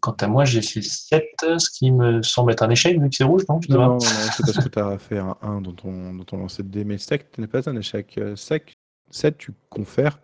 quant 0.00 0.12
à 0.12 0.26
moi, 0.26 0.44
j'ai 0.44 0.62
fait 0.62 0.82
7, 0.82 1.24
ce 1.58 1.70
qui 1.70 1.90
me 1.90 2.22
semble 2.22 2.52
être 2.52 2.62
un 2.62 2.70
échec 2.70 3.00
vu 3.00 3.08
que 3.08 3.16
c'est 3.16 3.24
rouge, 3.24 3.44
non, 3.48 3.60
Non, 3.68 3.78
non, 3.78 3.88
non, 3.94 4.00
c'est 4.00 4.42
parce 4.44 4.64
que 4.64 4.68
tu 4.68 4.78
as 4.78 4.98
fait 4.98 5.18
un 5.18 5.36
1 5.42 5.60
dans 5.62 5.72
ton, 5.72 6.14
dans 6.14 6.24
ton 6.24 6.36
lancer 6.38 6.62
de 6.62 6.68
dés, 6.68 6.84
mais 6.84 6.98
sec 6.98 7.36
n'est 7.38 7.46
pas 7.46 7.68
un 7.68 7.76
échec. 7.76 8.16
Euh, 8.18 8.36
Sec, 8.36 8.74
7, 9.10 9.38
tu 9.38 9.52
confères 9.70 10.20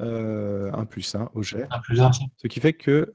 euh, 0.00 0.70
un 0.72 0.84
plus 0.84 1.14
1 1.14 1.30
au 1.34 1.42
jet. 1.42 1.66
Un 1.70 1.80
plus 1.80 2.00
un. 2.00 2.10
Ce 2.12 2.46
qui 2.46 2.60
fait 2.60 2.74
que 2.74 3.12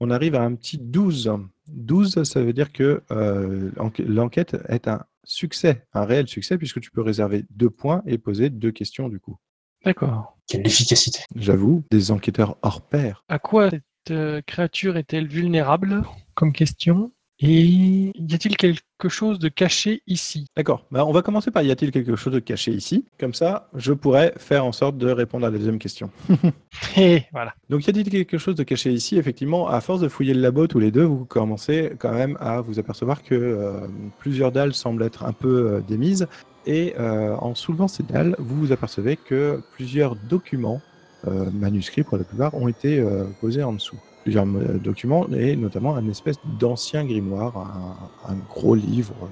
on 0.00 0.10
arrive 0.10 0.34
à 0.34 0.42
un 0.42 0.54
petit 0.54 0.78
12. 0.78 1.32
12, 1.68 2.24
ça 2.24 2.42
veut 2.42 2.52
dire 2.52 2.72
que 2.72 3.02
euh, 3.10 3.70
l'enquête 4.06 4.56
est 4.68 4.88
un 4.88 5.04
succès, 5.24 5.86
un 5.92 6.04
réel 6.04 6.28
succès, 6.28 6.58
puisque 6.58 6.80
tu 6.80 6.90
peux 6.90 7.00
réserver 7.00 7.44
deux 7.50 7.70
points 7.70 8.02
et 8.06 8.18
poser 8.18 8.50
deux 8.50 8.72
questions 8.72 9.08
du 9.08 9.20
coup. 9.20 9.36
D'accord. 9.84 10.33
Quelle 10.48 10.66
efficacité. 10.66 11.20
J'avoue, 11.36 11.84
des 11.90 12.10
enquêteurs 12.10 12.56
hors 12.62 12.82
pair. 12.82 13.24
À 13.28 13.38
quoi 13.38 13.70
cette 13.70 13.82
euh, 14.10 14.42
créature 14.46 14.96
est-elle 14.96 15.26
vulnérable 15.26 16.02
comme 16.34 16.52
question? 16.52 17.12
Et 17.40 18.12
y 18.14 18.34
a-t-il 18.34 18.56
quelque 18.56 19.08
chose 19.08 19.40
de 19.40 19.48
caché 19.48 20.02
ici? 20.06 20.46
D'accord. 20.56 20.86
Bah, 20.92 21.04
on 21.04 21.12
va 21.12 21.22
commencer 21.22 21.50
par 21.50 21.62
y 21.62 21.70
a-t-il 21.70 21.90
quelque 21.90 22.14
chose 22.14 22.32
de 22.32 22.38
caché 22.38 22.70
ici? 22.70 23.06
Comme 23.18 23.34
ça, 23.34 23.68
je 23.74 23.92
pourrais 23.92 24.32
faire 24.36 24.64
en 24.64 24.70
sorte 24.70 24.98
de 24.98 25.10
répondre 25.10 25.44
à 25.44 25.50
la 25.50 25.58
deuxième 25.58 25.80
question. 25.80 26.10
Et 26.96 27.24
voilà. 27.32 27.54
Donc, 27.70 27.86
y 27.86 27.90
a-t-il 27.90 28.08
quelque 28.08 28.38
chose 28.38 28.54
de 28.54 28.62
caché 28.62 28.92
ici? 28.92 29.18
Effectivement, 29.18 29.68
à 29.68 29.80
force 29.80 30.00
de 30.00 30.08
fouiller 30.08 30.32
le 30.32 30.40
labo 30.40 30.68
tous 30.68 30.78
les 30.78 30.92
deux, 30.92 31.02
vous 31.02 31.24
commencez 31.24 31.92
quand 31.98 32.12
même 32.12 32.36
à 32.40 32.60
vous 32.60 32.78
apercevoir 32.78 33.22
que 33.22 33.34
euh, 33.34 33.88
plusieurs 34.20 34.52
dalles 34.52 34.72
semblent 34.72 35.02
être 35.02 35.24
un 35.24 35.32
peu 35.32 35.72
euh, 35.72 35.80
démises. 35.80 36.28
Et 36.66 36.94
euh, 36.98 37.36
en 37.36 37.54
soulevant 37.54 37.88
ces 37.88 38.02
dalles, 38.02 38.36
vous 38.38 38.56
vous 38.56 38.72
apercevez 38.72 39.16
que 39.16 39.60
plusieurs 39.72 40.16
documents, 40.16 40.80
euh, 41.26 41.46
manuscrits 41.52 42.02
pour 42.02 42.16
la 42.16 42.24
plupart, 42.24 42.54
ont 42.54 42.68
été 42.68 42.98
euh, 42.98 43.24
posés 43.40 43.62
en 43.62 43.72
dessous. 43.72 43.98
Plusieurs 44.22 44.46
euh, 44.46 44.78
documents, 44.78 45.26
et 45.28 45.56
notamment 45.56 45.96
un 45.96 46.08
espèce 46.08 46.36
d'ancien 46.58 47.04
grimoire, 47.04 47.56
un, 47.58 48.32
un 48.32 48.36
gros 48.48 48.74
livre 48.74 49.28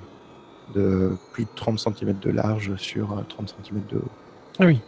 de 0.75 1.13
plus 1.33 1.45
de 1.45 1.51
30 1.55 1.79
cm 1.79 2.19
de 2.21 2.31
large 2.31 2.77
sur 2.77 3.13
euh, 3.13 3.23
30 3.29 3.55
cm 3.65 3.83
de 3.91 3.97
haut. 3.99 4.11
Ah 4.59 4.67
oui. 4.67 4.81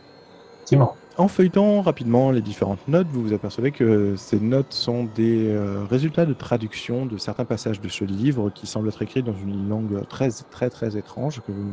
Effectivement. 0.56 0.94
En 1.16 1.28
feuilletant 1.28 1.80
rapidement 1.80 2.32
les 2.32 2.40
différentes 2.40 2.88
notes, 2.88 3.06
vous 3.08 3.22
vous 3.22 3.32
apercevez 3.32 3.70
que 3.70 4.16
ces 4.16 4.40
notes 4.40 4.72
sont 4.72 5.04
des 5.04 5.46
euh, 5.46 5.84
résultats 5.84 6.26
de 6.26 6.32
traduction 6.32 7.06
de 7.06 7.18
certains 7.18 7.44
passages 7.44 7.80
de 7.80 7.88
ce 7.88 8.04
livre 8.04 8.50
qui 8.50 8.66
semblent 8.66 8.88
être 8.88 9.00
écrits 9.00 9.22
dans 9.22 9.36
une 9.36 9.68
langue 9.68 10.04
très 10.08 10.30
très 10.50 10.70
très 10.70 10.96
étrange 10.96 11.40
que 11.46 11.52
vous, 11.52 11.72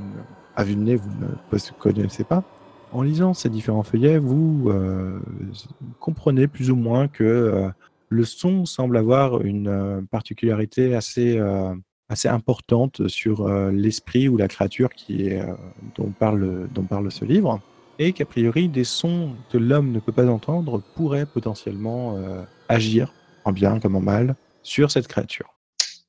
à 0.56 0.64
vue 0.64 0.76
de 0.76 0.82
nez, 0.82 0.96
vous 0.96 1.10
ne 1.20 1.80
connaissez 1.80 2.24
pas. 2.24 2.44
En 2.92 3.02
lisant 3.02 3.34
ces 3.34 3.50
différents 3.50 3.82
feuillets, 3.82 4.20
vous 4.20 4.66
euh, 4.68 5.20
comprenez 6.00 6.48
plus 6.48 6.70
ou 6.70 6.76
moins 6.76 7.08
que 7.08 7.24
euh, 7.24 7.70
le 8.10 8.26
son 8.26 8.66
semble 8.66 8.96
avoir 8.96 9.42
une 9.42 10.06
particularité 10.12 10.94
assez, 10.94 11.42
assez 12.10 12.28
importante 12.28 13.08
sur 13.08 13.48
l'esprit 13.72 14.28
ou 14.28 14.36
la 14.36 14.50
créature 14.50 14.90
qui 14.90 15.30
dont 15.96 16.12
parle 16.12 16.68
ce 17.10 17.24
livre 17.24 17.62
et 18.00 18.14
qu'a 18.14 18.26
priori 18.26 18.70
des 18.70 18.84
sons 18.84 19.36
que 19.52 19.58
l'homme 19.58 19.92
ne 19.92 20.00
peut 20.00 20.12
pas 20.12 20.28
entendre 20.28 20.82
pourraient 20.96 21.26
potentiellement 21.26 22.16
euh, 22.18 22.44
agir, 22.70 23.14
en 23.46 23.52
bien 23.52 23.80
comme 23.80 23.96
en 23.96 24.02
mal, 24.02 24.36
sur 24.64 24.92
cette 24.92 25.08
créature. 25.08 25.52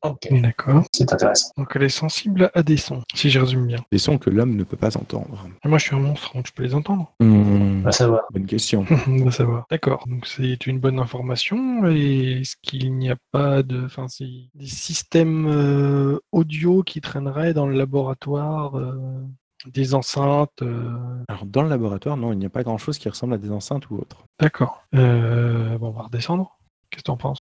Ok. 0.03 0.29
D'accord. 0.33 0.83
C'est 0.93 1.13
intéressant. 1.13 1.51
Donc 1.57 1.69
elle 1.77 1.85
est 1.85 1.89
sensible 1.89 2.51
à 2.55 2.63
des 2.65 2.77
sons, 2.77 3.03
si 3.15 3.31
je 3.31 3.39
résume 3.39 3.67
bien. 3.67 3.79
Des 3.93 3.99
sons 3.99 4.19
que 4.19 4.31
l'homme 4.31 4.57
ne 4.57 4.65
peut 4.65 4.77
pas 4.77 4.97
entendre. 4.97 5.47
Et 5.65 5.69
moi 5.69 5.79
je 5.79 5.85
suis 5.85 5.95
un 5.95 6.01
monstre, 6.01 6.35
donc 6.35 6.49
je 6.49 6.53
peux 6.53 6.65
les 6.65 6.75
entendre. 6.75 7.13
On 7.21 7.83
va 7.83 7.93
savoir. 7.93 8.23
Bonne 8.33 8.47
question. 8.47 8.85
On 9.07 9.25
va 9.25 9.31
savoir. 9.31 9.67
D'accord. 9.71 10.05
Donc 10.09 10.27
c'est 10.27 10.67
une 10.67 10.81
bonne 10.81 10.99
information. 10.99 11.87
Et 11.89 12.41
est-ce 12.41 12.57
qu'il 12.61 12.97
n'y 12.97 13.11
a 13.11 13.17
pas 13.31 13.63
de, 13.63 13.85
enfin, 13.85 14.09
c'est 14.09 14.29
des 14.55 14.67
systèmes 14.67 15.47
euh, 15.47 16.19
audio 16.33 16.83
qui 16.83 17.01
traîneraient 17.01 17.55
dans 17.55 17.69
le 17.69 17.77
laboratoire, 17.77 18.77
euh, 18.77 19.23
des 19.67 19.95
enceintes. 19.95 20.63
euh, 20.63 21.25
Alors 21.29 21.47
dans 21.47 21.63
le 21.63 21.69
laboratoire, 21.69 22.17
non, 22.17 22.33
il 22.33 22.39
n'y 22.39 22.47
a 22.47 22.51
pas 22.51 22.63
grand-chose 22.63 22.99
qui 22.99 23.09
ressemble 23.09 23.35
à 23.35 23.39
des 23.39 23.51
enceintes 23.51 23.89
ou 23.91 23.97
autres. 23.97 24.25
D'accord. 24.41 24.83
Euh, 24.95 25.79
bon, 25.79 25.89
on 25.89 25.93
va 25.93 26.03
redescendre. 26.03 26.59
Qu'est-ce 26.91 27.03
que 27.03 27.07
tu 27.07 27.11
en 27.11 27.17
penses? 27.17 27.39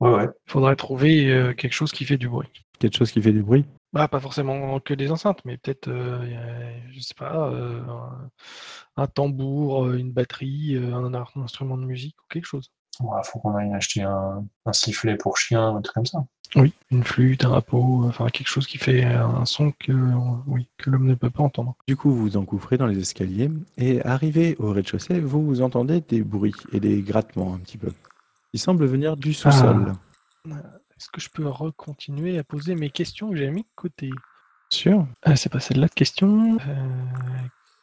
Ouais, 0.00 0.10
ouais. 0.10 0.28
Il 0.46 0.50
faudrait 0.52 0.76
trouver 0.76 1.30
euh, 1.30 1.54
quelque 1.54 1.72
chose 1.72 1.92
qui 1.92 2.04
fait 2.04 2.18
du 2.18 2.28
bruit. 2.28 2.48
Quelque 2.78 2.96
chose 2.96 3.10
qui 3.10 3.20
fait 3.20 3.32
du 3.32 3.42
bruit? 3.42 3.64
Bah, 3.92 4.06
pas 4.06 4.20
forcément 4.20 4.78
que 4.80 4.94
des 4.94 5.10
enceintes, 5.10 5.40
mais 5.44 5.56
peut-être, 5.56 5.88
euh, 5.88 6.78
je 6.92 7.00
sais 7.00 7.14
pas, 7.14 7.48
euh, 7.48 7.80
un, 7.88 8.30
un 9.02 9.06
tambour, 9.06 9.90
une 9.92 10.12
batterie, 10.12 10.76
un, 10.76 11.12
instrument 11.14 11.76
de 11.76 11.84
musique 11.84 12.16
ou 12.22 12.26
quelque 12.28 12.44
chose. 12.44 12.70
Il 13.00 13.06
faut 13.24 13.38
qu'on 13.38 13.54
aille 13.54 13.72
acheter 13.72 14.02
un, 14.02 14.44
un 14.66 14.72
sifflet 14.72 15.16
pour 15.16 15.36
chien, 15.36 15.76
un 15.76 15.80
truc 15.80 15.94
comme 15.94 16.06
ça. 16.06 16.24
Oui, 16.56 16.72
une 16.90 17.04
flûte, 17.04 17.44
un 17.44 17.60
pot, 17.60 18.04
enfin 18.06 18.28
quelque 18.28 18.48
chose 18.48 18.66
qui 18.66 18.78
fait 18.78 19.04
un 19.04 19.44
son 19.44 19.72
que, 19.72 19.92
oui, 20.46 20.66
que 20.78 20.88
l'homme 20.90 21.06
ne 21.06 21.14
peut 21.14 21.28
pas 21.30 21.42
entendre. 21.42 21.74
Du 21.86 21.96
coup, 21.96 22.10
vous 22.10 22.22
vous 22.22 22.36
engouffrez 22.38 22.78
dans 22.78 22.86
les 22.86 22.98
escaliers 22.98 23.50
et 23.76 24.02
arrivé 24.04 24.56
au 24.58 24.72
rez-de-chaussée, 24.72 25.20
vous, 25.20 25.44
vous 25.44 25.60
entendez 25.60 26.00
des 26.00 26.22
bruits 26.22 26.54
et 26.72 26.80
des 26.80 27.02
grattements 27.02 27.54
un 27.54 27.58
petit 27.58 27.76
peu. 27.76 27.92
Ils 28.54 28.60
semblent 28.60 28.86
venir 28.86 29.16
du 29.16 29.34
sous-sol. 29.34 29.92
Est-ce 30.46 31.10
que 31.12 31.20
je 31.20 31.28
peux 31.28 31.46
recontinuer 31.46 32.38
à 32.38 32.44
poser 32.44 32.74
mes 32.74 32.90
questions 32.90 33.30
que 33.30 33.36
j'ai 33.36 33.50
mis 33.50 33.62
de 33.62 33.68
côté? 33.76 34.10
Sûr 34.70 35.06
Ah, 35.22 35.36
C'est 35.36 35.52
pas 35.52 35.60
celle-là 35.60 35.86
de 35.88 35.92
question. 35.92 36.56
Euh, 36.66 36.88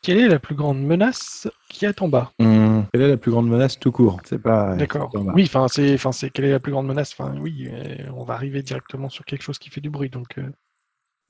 quelle 0.05 0.19
est 0.19 0.27
la 0.27 0.37
plus 0.37 0.53
grande 0.53 0.83
menace 0.83 1.47
qui 1.67 1.85
est 1.85 1.99
en 1.99 2.07
bas 2.07 2.31
Quelle 2.37 3.01
est 3.01 3.07
la 3.07 3.17
plus 3.17 3.31
grande 3.31 3.49
menace 3.49 3.79
tout 3.79 3.91
court? 3.91 4.21
C'est 4.23 4.37
pas. 4.37 4.75
D'accord. 4.75 5.11
Oui, 5.33 5.45
enfin, 5.47 5.67
c'est, 5.67 5.95
enfin, 5.95 6.11
c'est 6.11 6.29
quelle 6.29 6.45
est 6.45 6.51
la 6.51 6.59
plus 6.59 6.71
grande 6.71 6.85
menace? 6.85 7.15
Enfin, 7.17 7.35
oui, 7.41 7.67
euh, 7.71 7.95
on 8.15 8.23
va 8.23 8.35
arriver 8.35 8.61
directement 8.61 9.09
sur 9.09 9.25
quelque 9.25 9.41
chose 9.41 9.57
qui 9.57 9.71
fait 9.71 9.81
du 9.81 9.89
bruit, 9.89 10.11
donc. 10.11 10.37
euh, 10.37 10.43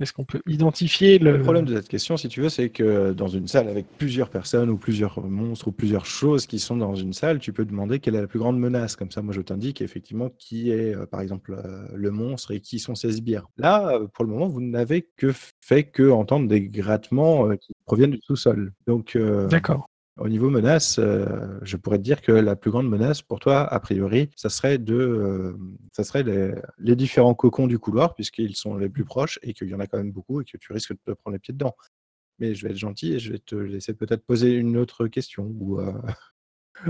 Est-ce 0.02 0.12
qu'on 0.12 0.26
peut 0.26 0.42
identifier 0.46 1.20
le... 1.20 1.38
Le 1.38 1.42
problème 1.42 1.64
de 1.64 1.74
cette 1.78 1.88
question, 1.88 2.18
si 2.18 2.28
tu 2.28 2.42
veux, 2.42 2.50
c'est 2.50 2.68
que 2.70 3.14
dans 3.14 3.30
une 3.30 3.48
salle 3.48 3.70
avec 3.70 3.86
plusieurs 3.98 4.30
personnes 4.30 4.70
ou 4.70 4.78
plusieurs 4.78 5.22
monstres 5.26 5.70
ou 5.70 5.72
plusieurs 5.72 6.06
choses 6.06 6.46
qui 6.46 6.60
sont 6.60 6.76
dans 6.76 6.96
une 6.96 7.14
salle, 7.14 7.40
tu 7.40 7.54
peux 7.54 7.64
demander 7.64 8.00
quelle 8.00 8.16
est 8.16 8.22
la 8.22 8.28
plus 8.28 8.40
grande 8.40 8.60
menace. 8.60 8.98
Comme 8.98 9.10
ça, 9.10 9.22
moi, 9.22 9.34
je 9.34 9.40
t'indique 9.40 9.82
effectivement 9.82 10.30
qui 10.38 10.72
est, 10.72 10.94
euh, 10.94 11.06
par 11.06 11.22
exemple, 11.22 11.56
le 11.94 12.12
monstre 12.12 12.52
et 12.52 12.60
qui 12.60 12.80
sont 12.80 12.94
ses 12.94 13.14
sbires. 13.14 13.48
Là, 13.56 14.02
pour 14.14 14.26
le 14.26 14.32
moment, 14.32 14.50
vous 14.50 14.60
n'avez 14.60 15.08
que 15.16 15.32
fait 15.62 15.86
que 15.86 16.12
entendre 16.12 16.50
des 16.50 16.60
grattements 16.60 17.56
qui 17.56 17.72
proviennent 17.86 18.12
du 18.12 18.22
sous-sol. 18.22 18.74
Donc, 18.88 19.16
euh, 19.16 19.48
D'accord. 19.48 19.88
au 20.18 20.28
niveau 20.28 20.50
menace, 20.50 20.98
euh, 21.00 21.60
je 21.62 21.78
pourrais 21.78 21.98
te 21.98 22.04
dire 22.04 22.22
que 22.22 22.32
la 22.32 22.56
plus 22.56 22.72
grande 22.72 22.90
menace 22.90 23.22
pour 23.22 23.40
toi, 23.40 23.62
a 23.62 23.80
priori, 23.80 24.30
ça 24.36 24.50
serait 24.50 24.78
de, 24.78 24.96
euh, 24.96 25.58
ça 25.92 26.04
serait 26.04 26.24
les, 26.24 26.54
les 26.78 26.96
différents 26.96 27.36
cocons 27.36 27.68
du 27.68 27.80
couloir, 27.80 28.14
puisqu'ils 28.16 28.56
sont 28.56 28.76
les 28.78 28.90
plus 28.90 29.06
proches 29.06 29.40
et 29.44 29.54
qu'il 29.54 29.70
y 29.70 29.76
en 29.76 29.80
a 29.80 29.88
quand 29.88 29.98
même 29.98 30.12
beaucoup 30.12 30.42
et 30.42 30.46
que 30.46 30.58
tu 30.58 30.74
risques 30.74 30.94
de 30.94 31.00
te 31.06 31.12
prendre 31.12 31.34
les 31.34 31.40
pieds 31.40 31.54
dedans. 31.54 31.76
Mais 32.40 32.54
je 32.54 32.66
vais 32.66 32.72
être 32.72 32.78
gentil 32.78 33.14
et 33.14 33.20
je 33.20 33.32
vais 33.32 33.40
te 33.40 33.56
laisser 33.56 33.94
peut-être 33.94 34.26
poser 34.26 34.52
une 34.54 34.78
autre 34.78 35.08
question 35.08 35.46
ou, 35.58 35.80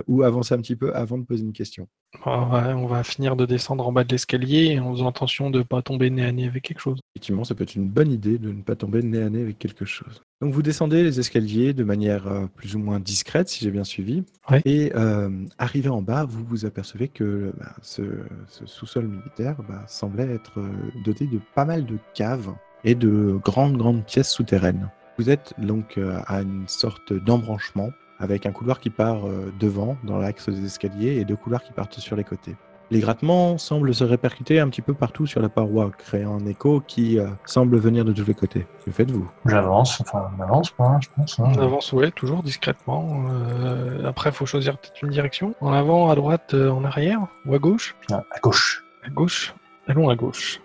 ou 0.07 0.23
avancer 0.23 0.53
un 0.53 0.57
petit 0.59 0.75
peu 0.75 0.93
avant 0.95 1.17
de 1.17 1.23
poser 1.23 1.43
une 1.43 1.53
question. 1.53 1.87
On 2.25 2.45
va, 2.45 2.75
on 2.77 2.87
va 2.87 3.03
finir 3.03 3.35
de 3.35 3.45
descendre 3.45 3.87
en 3.87 3.91
bas 3.91 4.03
de 4.03 4.11
l'escalier 4.11 4.79
en 4.79 4.93
faisant 4.93 5.09
attention 5.09 5.49
de 5.49 5.59
ne 5.59 5.63
pas 5.63 5.81
tomber 5.81 6.09
nez 6.09 6.25
à 6.25 6.31
nez 6.31 6.47
avec 6.47 6.63
quelque 6.63 6.79
chose. 6.79 6.99
Effectivement, 7.15 7.43
ça 7.43 7.55
peut 7.55 7.63
être 7.63 7.75
une 7.75 7.89
bonne 7.89 8.11
idée 8.11 8.37
de 8.37 8.51
ne 8.51 8.61
pas 8.61 8.75
tomber 8.75 9.01
nez 9.03 9.21
à 9.21 9.29
nez 9.29 9.41
avec 9.41 9.59
quelque 9.59 9.85
chose. 9.85 10.21
Donc 10.41 10.53
vous 10.53 10.61
descendez 10.61 11.03
les 11.03 11.19
escaliers 11.19 11.73
de 11.73 11.83
manière 11.83 12.27
euh, 12.27 12.45
plus 12.55 12.75
ou 12.75 12.79
moins 12.79 12.99
discrète, 12.99 13.49
si 13.49 13.63
j'ai 13.63 13.71
bien 13.71 13.83
suivi. 13.83 14.23
Ouais. 14.49 14.61
Et 14.65 14.91
euh, 14.95 15.29
arrivé 15.57 15.89
en 15.89 16.01
bas, 16.01 16.25
vous 16.25 16.43
vous 16.45 16.65
apercevez 16.65 17.07
que 17.07 17.53
bah, 17.57 17.75
ce, 17.81 18.03
ce 18.47 18.65
sous-sol 18.65 19.07
militaire 19.07 19.57
bah, 19.67 19.83
semblait 19.87 20.29
être 20.29 20.59
euh, 20.59 20.69
doté 21.03 21.25
de 21.27 21.39
pas 21.53 21.65
mal 21.65 21.85
de 21.85 21.97
caves 22.13 22.53
et 22.83 22.95
de 22.95 23.39
grandes, 23.43 23.77
grandes 23.77 24.05
pièces 24.05 24.31
souterraines. 24.31 24.89
Vous 25.17 25.29
êtes 25.29 25.53
donc 25.57 25.97
à 26.27 26.41
une 26.41 26.67
sorte 26.67 27.13
d'embranchement 27.13 27.89
avec 28.19 28.45
un 28.45 28.51
couloir 28.51 28.79
qui 28.79 28.89
part 28.89 29.27
euh, 29.27 29.51
devant 29.59 29.97
dans 30.03 30.17
l'axe 30.17 30.49
des 30.49 30.65
escaliers 30.65 31.15
et 31.17 31.25
deux 31.25 31.35
couloirs 31.35 31.63
qui 31.63 31.73
partent 31.73 31.99
sur 31.99 32.15
les 32.15 32.23
côtés. 32.23 32.55
Les 32.91 32.99
grattements 32.99 33.57
semblent 33.57 33.95
se 33.95 34.03
répercuter 34.03 34.59
un 34.59 34.69
petit 34.69 34.83
peu 34.83 34.93
partout 34.93 35.25
sur 35.25 35.41
la 35.41 35.49
paroi, 35.49 35.89
créant 35.97 36.35
un 36.39 36.45
écho 36.45 36.81
qui 36.85 37.17
euh, 37.17 37.27
semble 37.45 37.77
venir 37.79 38.05
de 38.05 38.13
tous 38.13 38.25
les 38.25 38.35
côtés. 38.35 38.67
Que 38.85 38.91
faites-vous? 38.91 39.27
J'avance, 39.47 39.99
enfin, 40.01 40.29
on 40.37 40.41
avance, 40.43 40.71
hein, 40.77 40.99
je 41.01 41.07
pense. 41.15 41.39
hein. 41.39 41.51
On 41.57 41.61
avance, 41.63 41.91
ouais, 41.93 42.11
toujours 42.11 42.43
discrètement. 42.43 43.25
Euh, 43.31 44.05
après, 44.07 44.29
il 44.29 44.33
faut 44.33 44.45
choisir 44.45 44.77
peut-être 44.77 45.01
une 45.03 45.09
direction. 45.09 45.55
En 45.61 45.73
avant, 45.73 46.11
à 46.11 46.15
droite, 46.15 46.53
euh, 46.53 46.69
en 46.69 46.83
arrière 46.85 47.21
ou 47.47 47.55
à 47.55 47.57
gauche? 47.57 47.95
Ah, 48.11 48.23
À 48.29 48.39
gauche. 48.39 48.83
À 49.03 49.09
gauche. 49.09 49.55
Allons 49.87 50.09
à 50.09 50.15
gauche. 50.15 50.61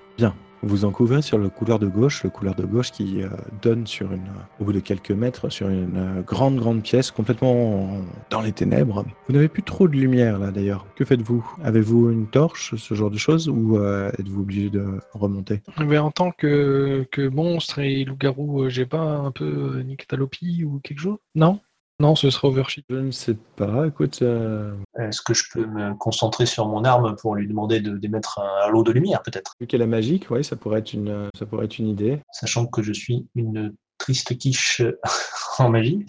Vous 0.62 0.84
en 0.84 0.90
couvrez 0.90 1.22
sur 1.22 1.38
le 1.38 1.48
couloir 1.48 1.78
de 1.78 1.86
gauche, 1.86 2.22
le 2.22 2.28
couloir 2.28 2.54
de 2.54 2.66
gauche 2.66 2.90
qui 2.90 3.22
euh, 3.22 3.28
donne 3.62 3.86
sur 3.86 4.12
une, 4.12 4.28
au 4.60 4.64
bout 4.64 4.74
de 4.74 4.80
quelques 4.80 5.10
mètres, 5.10 5.48
sur 5.48 5.68
une 5.70 5.96
euh, 5.96 6.20
grande, 6.22 6.56
grande 6.58 6.82
pièce 6.82 7.10
complètement 7.10 7.94
en- 7.94 8.04
dans 8.28 8.42
les 8.42 8.52
ténèbres. 8.52 9.06
Vous 9.26 9.34
n'avez 9.34 9.48
plus 9.48 9.62
trop 9.62 9.88
de 9.88 9.96
lumière 9.96 10.38
là 10.38 10.50
d'ailleurs. 10.50 10.84
Que 10.96 11.04
faites-vous? 11.06 11.50
Avez-vous 11.64 12.10
une 12.10 12.26
torche, 12.26 12.74
ce 12.76 12.94
genre 12.94 13.10
de 13.10 13.16
choses, 13.16 13.48
ou 13.48 13.78
euh, 13.78 14.10
êtes-vous 14.18 14.42
obligé 14.42 14.68
de 14.68 14.84
remonter? 15.14 15.62
Mais 15.82 15.96
en 15.96 16.10
tant 16.10 16.30
que, 16.30 17.06
que 17.10 17.26
monstre 17.26 17.78
et 17.78 18.04
loup-garou, 18.04 18.68
j'ai 18.68 18.84
pas 18.84 19.00
un 19.00 19.30
peu 19.30 19.44
euh, 19.78 19.82
nyctalopie 19.82 20.64
ou 20.64 20.78
quelque 20.80 21.00
chose? 21.00 21.16
Non? 21.34 21.60
Non, 22.00 22.14
ce 22.16 22.30
serait 22.30 22.48
overshield. 22.48 22.86
Je 22.88 22.96
ne 22.96 23.10
sais 23.10 23.36
pas. 23.56 23.86
Écoute, 23.86 24.22
euh, 24.22 24.74
Est-ce 24.98 25.20
que 25.20 25.34
je 25.34 25.44
peux 25.52 25.66
me 25.66 25.94
concentrer 25.94 26.46
sur 26.46 26.66
mon 26.66 26.82
arme 26.84 27.14
pour 27.16 27.34
lui 27.34 27.46
demander 27.46 27.80
de 27.80 27.98
d'émettre 27.98 28.40
un 28.40 28.66
halo 28.66 28.82
de 28.82 28.90
lumière, 28.90 29.22
peut-être? 29.22 29.54
vu 29.60 29.66
qu'elle 29.66 29.82
est 29.82 29.86
magique, 29.86 30.30
oui, 30.30 30.42
ça 30.42 30.56
pourrait 30.56 30.78
être 30.80 30.94
une, 30.94 31.10
euh, 31.10 31.28
ça 31.38 31.44
pourrait 31.44 31.66
être 31.66 31.78
une 31.78 31.88
idée. 31.88 32.22
Sachant 32.32 32.66
que 32.66 32.82
je 32.82 32.92
suis 32.94 33.28
une 33.34 33.74
triste 33.98 34.36
quiche 34.38 34.82
en 35.58 35.68
magie. 35.68 36.06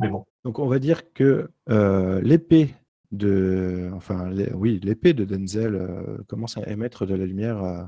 Mais 0.00 0.08
bon, 0.08 0.24
Donc 0.44 0.58
on 0.58 0.66
va 0.66 0.78
dire 0.78 1.12
que 1.12 1.50
euh, 1.68 2.20
l'épée 2.22 2.74
de, 3.12 3.90
enfin, 3.94 4.30
oui, 4.54 4.80
l'épée 4.82 5.12
de 5.12 5.24
Denzel 5.24 5.74
euh, 5.74 6.18
commence 6.26 6.56
à 6.56 6.66
émettre 6.68 7.04
de 7.04 7.14
la 7.14 7.26
lumière 7.26 7.62
euh, 7.62 7.82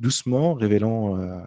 doucement, 0.00 0.52
révélant 0.54 1.18
euh, 1.18 1.38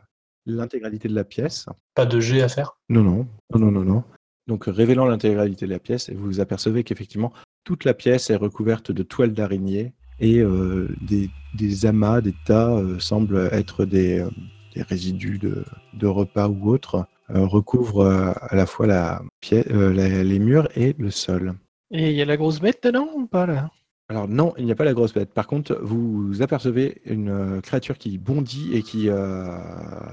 l'intégralité 0.48 1.08
de 1.10 1.14
la 1.16 1.26
pièce. 1.26 1.68
pas 1.94 2.08
de 2.08 2.20
jet 2.20 2.42
à 2.42 2.50
faire? 2.50 2.78
Non, 2.90 3.04
non, 3.04 3.28
non, 3.54 3.60
non, 3.60 3.72
non, 3.72 3.84
non. 3.84 4.04
Donc 4.50 4.66
révélant 4.66 5.06
l'intégralité 5.06 5.68
de 5.68 5.72
la 5.72 5.80
pièce, 5.80 6.10
et 6.10 6.16
vous 6.16 6.26
vous 6.26 6.40
apercevez 6.40 6.84
qu'effectivement 6.84 7.32
toute 7.64 7.86
la 7.86 7.94
pièce 7.94 8.32
est 8.32 8.36
recouverte 8.36 8.92
de 8.92 9.04
toiles 9.04 9.34
d'araignée 9.34 9.94
et 10.20 10.40
euh, 10.40 10.90
des, 11.02 11.30
des 11.54 11.86
amas, 11.86 12.20
des 12.20 12.34
tas 12.46 12.72
euh, 12.72 12.98
semblent 13.00 13.48
être 13.52 13.86
des, 13.86 14.20
euh, 14.20 14.30
des 14.76 14.82
résidus 14.82 15.38
de, 15.38 15.64
de 15.94 16.08
repas 16.08 16.50
ou 16.50 16.68
autres, 16.68 17.06
euh, 17.30 17.46
recouvrent 17.46 18.06
euh, 18.06 18.32
à 18.42 18.56
la 18.56 18.66
fois 18.66 18.88
la 18.88 19.22
les 19.52 20.40
murs 20.40 20.68
et 20.76 20.96
le 20.98 21.12
sol. 21.12 21.54
Et 21.92 22.10
il 22.10 22.16
y 22.16 22.22
a 22.24 22.26
la 22.26 22.36
grosse 22.36 22.60
bête 22.60 22.84
dedans 22.84 23.08
ou 23.16 23.28
pas 23.28 23.46
là? 23.46 23.70
Alors 24.10 24.28
non, 24.28 24.54
il 24.58 24.66
n'y 24.66 24.72
a 24.72 24.76
pas 24.76 24.84
la 24.84 24.96
grosse 24.96 25.14
bête. 25.14 25.32
Par 25.32 25.46
contre, 25.46 25.80
vous 25.84 26.42
apercevez 26.42 27.02
une 27.06 27.30
euh, 27.30 27.62
créature 27.62 28.00
qui 28.00 28.18
bondit 28.18 28.72
et 28.74 28.82
qui 28.82 29.10
euh, 29.10 29.46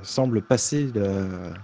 semble 0.02 0.42
passer 0.42 0.92
de- 0.92 1.54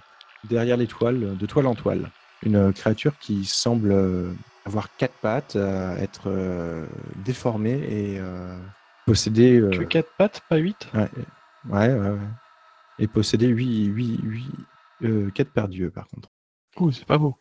derrière 0.49 0.79
les 0.79 0.87
toiles, 0.87 1.37
de 1.37 1.47
toile 1.47 1.67
en 1.67 1.75
toile. 1.75 2.11
Une 2.43 2.57
euh, 2.57 2.73
créature 2.73 3.19
qui 3.19 3.45
semble 3.45 3.93
euh, 3.93 4.33
avoir 4.65 4.95
quatre 4.97 5.15
pattes, 5.15 5.57
euh, 5.57 5.97
être 5.97 6.31
déformée 7.25 7.73
et 7.73 8.21
posséder... 9.07 9.61
Que 9.73 9.83
4 9.83 10.09
pattes, 10.17 10.43
pas 10.49 10.57
8 10.57 10.89
ouais, 10.95 11.01
ouais, 11.71 11.95
ouais, 11.95 12.11
ouais. 12.11 12.19
Et 12.99 13.09
posséder 13.09 13.49
huit, 13.49 13.87
huit, 13.87 14.21
huit, 14.23 15.33
quatre 15.35 15.51
paires 15.51 15.69
d'yeux, 15.69 15.91
par 15.91 16.07
contre. 16.09 16.29
Ouh, 16.79 16.93
c'est 16.93 17.07
pas 17.07 17.19
beau. 17.19 17.37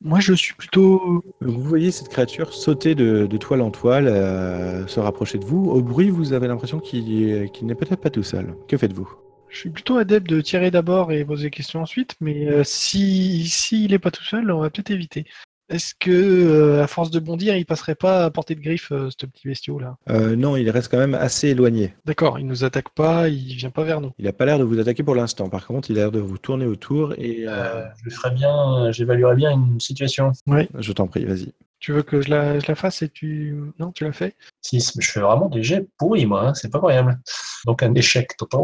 Moi, 0.00 0.20
je 0.20 0.32
suis 0.32 0.54
plutôt. 0.54 1.24
Vous 1.40 1.60
voyez 1.60 1.90
cette 1.90 2.08
créature 2.08 2.52
sauter 2.54 2.94
de, 2.94 3.26
de 3.26 3.36
toile 3.36 3.62
en 3.62 3.70
toile, 3.70 4.06
euh, 4.06 4.86
se 4.86 5.00
rapprocher 5.00 5.38
de 5.38 5.44
vous. 5.44 5.70
Au 5.70 5.82
bruit, 5.82 6.10
vous 6.10 6.32
avez 6.32 6.46
l'impression 6.46 6.78
qu'il 6.78 7.50
n'est 7.62 7.74
peut-être 7.74 8.00
pas 8.00 8.10
tout 8.10 8.22
seul. 8.22 8.54
Que 8.68 8.76
faites-vous? 8.76 9.08
Je 9.50 9.58
suis 9.58 9.70
plutôt 9.70 9.96
adepte 9.96 10.28
de 10.28 10.40
tirer 10.40 10.70
d'abord 10.70 11.10
et 11.12 11.24
poser 11.24 11.44
des 11.44 11.50
questions 11.50 11.80
ensuite, 11.80 12.14
mais 12.20 12.48
euh, 12.48 12.64
si 12.64 13.48
s'il 13.48 13.92
est 13.94 13.98
pas 13.98 14.10
tout 14.10 14.22
seul, 14.24 14.50
on 14.50 14.60
va 14.60 14.70
peut-être 14.70 14.90
éviter. 14.90 15.24
Est-ce 15.70 15.94
que, 15.98 16.10
euh, 16.10 16.82
à 16.82 16.86
force 16.86 17.10
de 17.10 17.18
bondir, 17.20 17.54
il 17.54 17.66
passerait 17.66 17.94
pas 17.94 18.24
à 18.24 18.30
portée 18.30 18.54
de 18.54 18.60
griffe, 18.60 18.90
euh, 18.90 19.10
ce 19.10 19.26
petit 19.26 19.48
bestiau 19.48 19.78
là? 19.78 19.96
Euh, 20.08 20.34
Non, 20.34 20.56
il 20.56 20.68
reste 20.70 20.90
quand 20.90 20.96
même 20.98 21.14
assez 21.14 21.48
éloigné. 21.48 21.94
D'accord, 22.06 22.38
il 22.38 22.46
nous 22.46 22.64
attaque 22.64 22.88
pas, 22.94 23.28
il 23.28 23.54
vient 23.54 23.68
pas 23.70 23.84
vers 23.84 24.00
nous. 24.00 24.12
Il 24.18 24.24
n'a 24.24 24.32
pas 24.32 24.46
l'air 24.46 24.58
de 24.58 24.64
vous 24.64 24.78
attaquer 24.78 25.02
pour 25.02 25.14
l'instant. 25.14 25.50
Par 25.50 25.66
contre, 25.66 25.90
il 25.90 25.98
a 25.98 26.02
l'air 26.02 26.12
de 26.12 26.20
vous 26.20 26.38
tourner 26.38 26.64
autour 26.64 27.12
et 27.18 27.46
euh, 27.46 27.50
Euh, 27.50 27.84
Je 28.02 28.10
ferais 28.10 28.30
bien, 28.30 28.90
j'évaluerais 28.92 29.36
bien 29.36 29.50
une 29.52 29.78
situation. 29.80 30.32
je 30.78 30.92
t'en 30.92 31.06
prie, 31.06 31.24
vas-y. 31.26 31.52
Tu 31.80 31.92
veux 31.92 32.02
que 32.02 32.20
je 32.22 32.30
la, 32.30 32.58
je 32.58 32.66
la 32.66 32.74
fasse 32.74 33.02
et 33.02 33.08
tu. 33.08 33.54
Non, 33.78 33.92
tu 33.92 34.04
l'as 34.04 34.12
fait 34.12 34.34
6, 34.68 34.92
je 34.98 35.10
fais 35.10 35.20
vraiment 35.20 35.48
des 35.48 35.62
jets 35.62 35.86
pourris, 35.98 36.26
moi, 36.26 36.48
hein, 36.48 36.54
c'est 36.54 36.70
pas 36.70 36.78
croyable. 36.78 37.18
Donc 37.66 37.82
un 37.82 37.94
échec 37.94 38.36
total. 38.36 38.60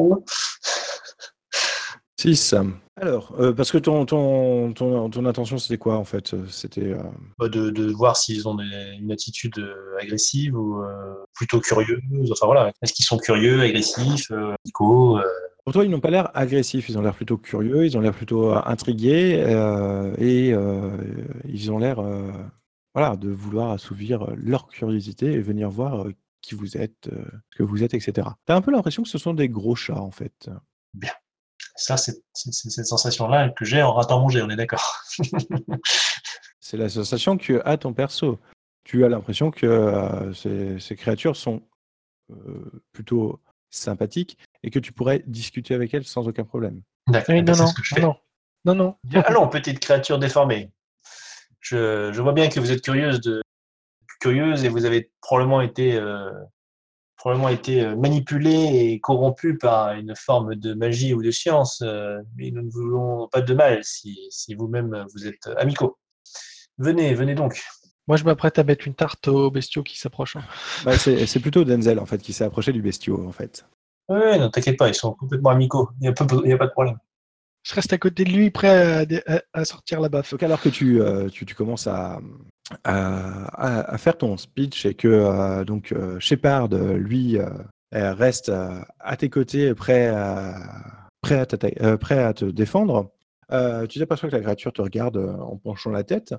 6. 2.21 2.55
Alors, 2.97 3.35
euh, 3.41 3.53
parce 3.53 3.73
que 3.73 3.79
ton, 3.79 4.07
ton, 4.07 4.73
ton, 4.73 5.11
ton 5.11 5.27
intention, 5.27 5.59
c'était 5.59 5.79
quoi 5.79 5.97
en 5.97 6.05
fait? 6.05 6.35
C'était. 6.49 6.93
euh, 6.93 6.99
Bah, 7.39 7.49
de, 7.49 7.71
de 7.71 7.91
voir 7.91 8.17
s'ils 8.17 8.47
ont 8.49 8.55
des- 8.55 8.97
une 9.01 9.11
attitude 9.11 9.59
euh, 9.59 9.99
agressive 10.01 10.57
ou 10.57 10.81
euh, 10.81 11.15
plutôt 11.35 11.61
curieuse. 11.61 12.01
Enfin 12.31 12.47
voilà, 12.47 12.73
est-ce 12.83 12.93
qu'ils 12.93 13.05
sont 13.05 13.19
curieux, 13.19 13.61
agressifs, 13.63 14.31
euh, 14.31 14.53
euh, 14.55 15.21
Pour 15.65 15.73
toi, 15.73 15.85
ils 15.85 15.91
n'ont 15.91 16.01
pas 16.01 16.11
l'air 16.11 16.31
agressifs. 16.35 16.89
Ils 16.89 16.97
ont 16.97 17.03
l'air 17.03 17.15
plutôt 17.17 17.37
curieux, 17.37 17.85
ils 17.85 17.97
ont 17.99 18.01
l'air 18.01 18.15
plutôt 18.15 18.53
intrigués 18.55 19.43
euh, 19.45 20.15
et 20.19 20.53
euh, 20.55 20.89
ils 21.47 21.73
ont 21.73 21.79
l'air 21.79 21.99
euh, 21.99 22.31
voilà, 22.95 23.17
de 23.17 23.29
vouloir 23.31 23.71
assouvir 23.73 24.27
leur 24.37 24.69
curiosité 24.69 25.33
et 25.33 25.41
venir 25.41 25.69
voir 25.71 26.07
qui 26.41 26.55
vous 26.55 26.77
êtes, 26.77 27.09
ce 27.09 27.57
que 27.57 27.63
vous 27.63 27.83
êtes, 27.83 27.95
etc. 27.95 28.29
T'as 28.45 28.55
un 28.55 28.61
peu 28.61 28.71
l'impression 28.71 29.03
que 29.03 29.09
ce 29.09 29.19
sont 29.19 29.35
des 29.35 29.49
gros 29.49 29.75
chats 29.75 30.01
en 30.01 30.11
fait. 30.11 30.49
Ça, 31.77 31.97
c'est 31.97 32.23
cette 32.33 32.87
sensation-là 32.87 33.49
que 33.51 33.65
j'ai 33.65 33.83
en 33.83 33.93
ratant 33.93 34.21
mon 34.21 34.29
jet, 34.29 34.43
on 34.43 34.51
est 34.51 34.57
d'accord. 34.57 35.03
C'est 36.61 36.79
la 36.79 36.89
sensation 36.89 37.37
que 37.37 37.61
a 37.67 37.77
ton 37.77 37.93
perso. 37.93 38.39
Tu 38.85 39.05
as 39.05 39.11
l'impression 39.11 39.51
que 39.51 39.67
euh, 39.67 40.33
ces, 40.33 40.79
ces 40.81 40.97
créatures 40.97 41.37
sont 41.37 41.63
euh, 42.31 42.83
plutôt 42.93 43.39
sympathiques 43.71 44.39
et 44.63 44.71
que 44.71 44.79
tu 44.79 44.91
pourrais 44.93 45.23
discuter 45.27 45.75
avec 45.75 45.93
elles 45.93 46.07
sans 46.07 46.27
aucun 46.27 46.45
problème. 46.45 46.81
D'accord, 47.07 47.35
ben, 47.35 47.45
Non, 47.45 47.53
c'est 47.55 47.61
non, 47.61 47.67
ce 47.67 47.75
que 47.75 47.83
je 47.85 47.95
non, 47.97 48.01
fais. 48.01 48.03
non, 48.03 48.17
non, 48.65 48.75
non. 48.75 48.97
Bien, 49.05 49.21
Allons, 49.27 49.49
petite 49.49 49.79
créature 49.79 50.19
déformée. 50.19 50.71
Je, 51.65 52.13
je 52.13 52.21
vois 52.21 52.35
bien 52.35 52.51
que 52.51 52.61
vous 52.61 52.71
êtes 52.71 52.83
curieuse, 52.83 53.23
de, 53.23 53.41
curieuse 54.21 54.65
et 54.65 54.69
vous 54.69 54.85
avez 54.85 55.11
probablement 55.23 55.63
été, 55.63 55.97
euh, 55.97 56.31
probablement 57.17 57.49
été 57.49 57.83
euh, 57.83 57.97
manipulée 57.97 58.91
et 58.93 59.01
corrompue 59.01 59.57
par 59.57 59.95
une 59.95 60.15
forme 60.15 60.57
de 60.57 60.75
magie 60.75 61.15
ou 61.15 61.23
de 61.23 61.31
science. 61.31 61.81
euh, 61.83 62.21
mais 62.37 62.51
nous 62.51 62.63
ne 62.63 62.71
voulons 62.71 63.29
pas 63.29 63.41
de 63.41 63.55
mal 63.55 63.83
si, 63.83 64.27
si 64.31 64.55
vous-même 64.55 64.93
euh, 64.93 65.05
vous 65.15 65.27
êtes 65.27 65.47
amicaux. 65.57 65.97
Venez, 66.77 67.15
venez 67.15 67.35
donc. 67.35 67.63
Moi, 68.09 68.19
je 68.19 68.25
m'apprête 68.25 68.59
à 68.59 68.65
mettre 68.65 68.87
une 68.87 68.95
tarte 68.95 69.29
aux 69.29 69.51
bestiaux 69.51 69.83
qui 69.83 69.99
s'approchent. 69.99 70.37
hein. 70.37 70.45
Bah, 70.85 70.99
c'est 70.99 71.41
plutôt 71.41 71.65
Denzel 71.65 71.99
en 71.99 72.05
fait 72.05 72.19
qui 72.19 72.35
s'est 72.35 72.45
approché 72.45 72.73
du 72.75 72.83
bestiau 72.83 73.27
en 73.27 73.33
fait. 73.33 73.65
Ouais, 74.11 74.39
non, 74.39 74.51
t'inquiète 74.51 74.77
pas, 74.77 74.89
ils 74.89 74.95
sont 74.95 75.15
complètement 75.15 75.49
amicaux. 75.49 75.89
Il 75.99 76.03
n'y 76.03 76.09
a 76.09 76.59
pas 76.59 76.67
de 76.67 76.73
problème. 76.73 76.99
Je 77.65 77.75
reste 77.75 77.93
à 77.93 77.99
côté 77.99 78.25
de 78.25 78.31
lui, 78.31 78.51
prêt 78.51 78.69
à, 78.93 79.07
dé- 79.07 79.23
à- 79.27 79.43
à 79.55 79.65
sortir 79.65 80.01
la 80.01 80.09
baffe. 80.09 80.31
Donc 80.31 80.43
alors 80.43 80.61
que 80.61 80.69
tu, 80.69 81.01
euh, 81.01 81.29
tu, 81.29 81.45
tu 81.47 81.55
commences 81.55 81.87
à, 81.87 82.21
à, 82.85 83.45
à- 83.55 83.95
à 83.95 83.99
faire 83.99 84.17
ton 84.19 84.37
speech 84.37 84.85
et 84.87 84.95
que 84.95 85.09
euh, 85.09 85.65
donc 85.65 85.91
euh, 85.93 86.21
Shepard, 86.21 86.69
lui, 86.69 87.39
reste 87.93 88.53
à 89.01 89.17
tes 89.17 89.31
côtés, 89.31 89.75
prêt 89.75 90.09
à, 90.09 90.57
prêt 91.23 91.39
à, 91.39 91.47
t'atta- 91.47 91.83
euh, 91.83 91.97
prêt 91.97 92.23
à 92.23 92.35
te 92.35 92.45
défendre, 92.45 93.11
euh, 93.51 93.87
tu 93.87 93.99
t'aperçois 93.99 94.29
que 94.29 94.37
la 94.37 94.43
créature 94.43 94.73
te 94.73 94.83
regarde 94.83 95.17
en 95.17 95.57
penchant 95.57 95.91
la 95.91 96.05
tête. 96.05 96.35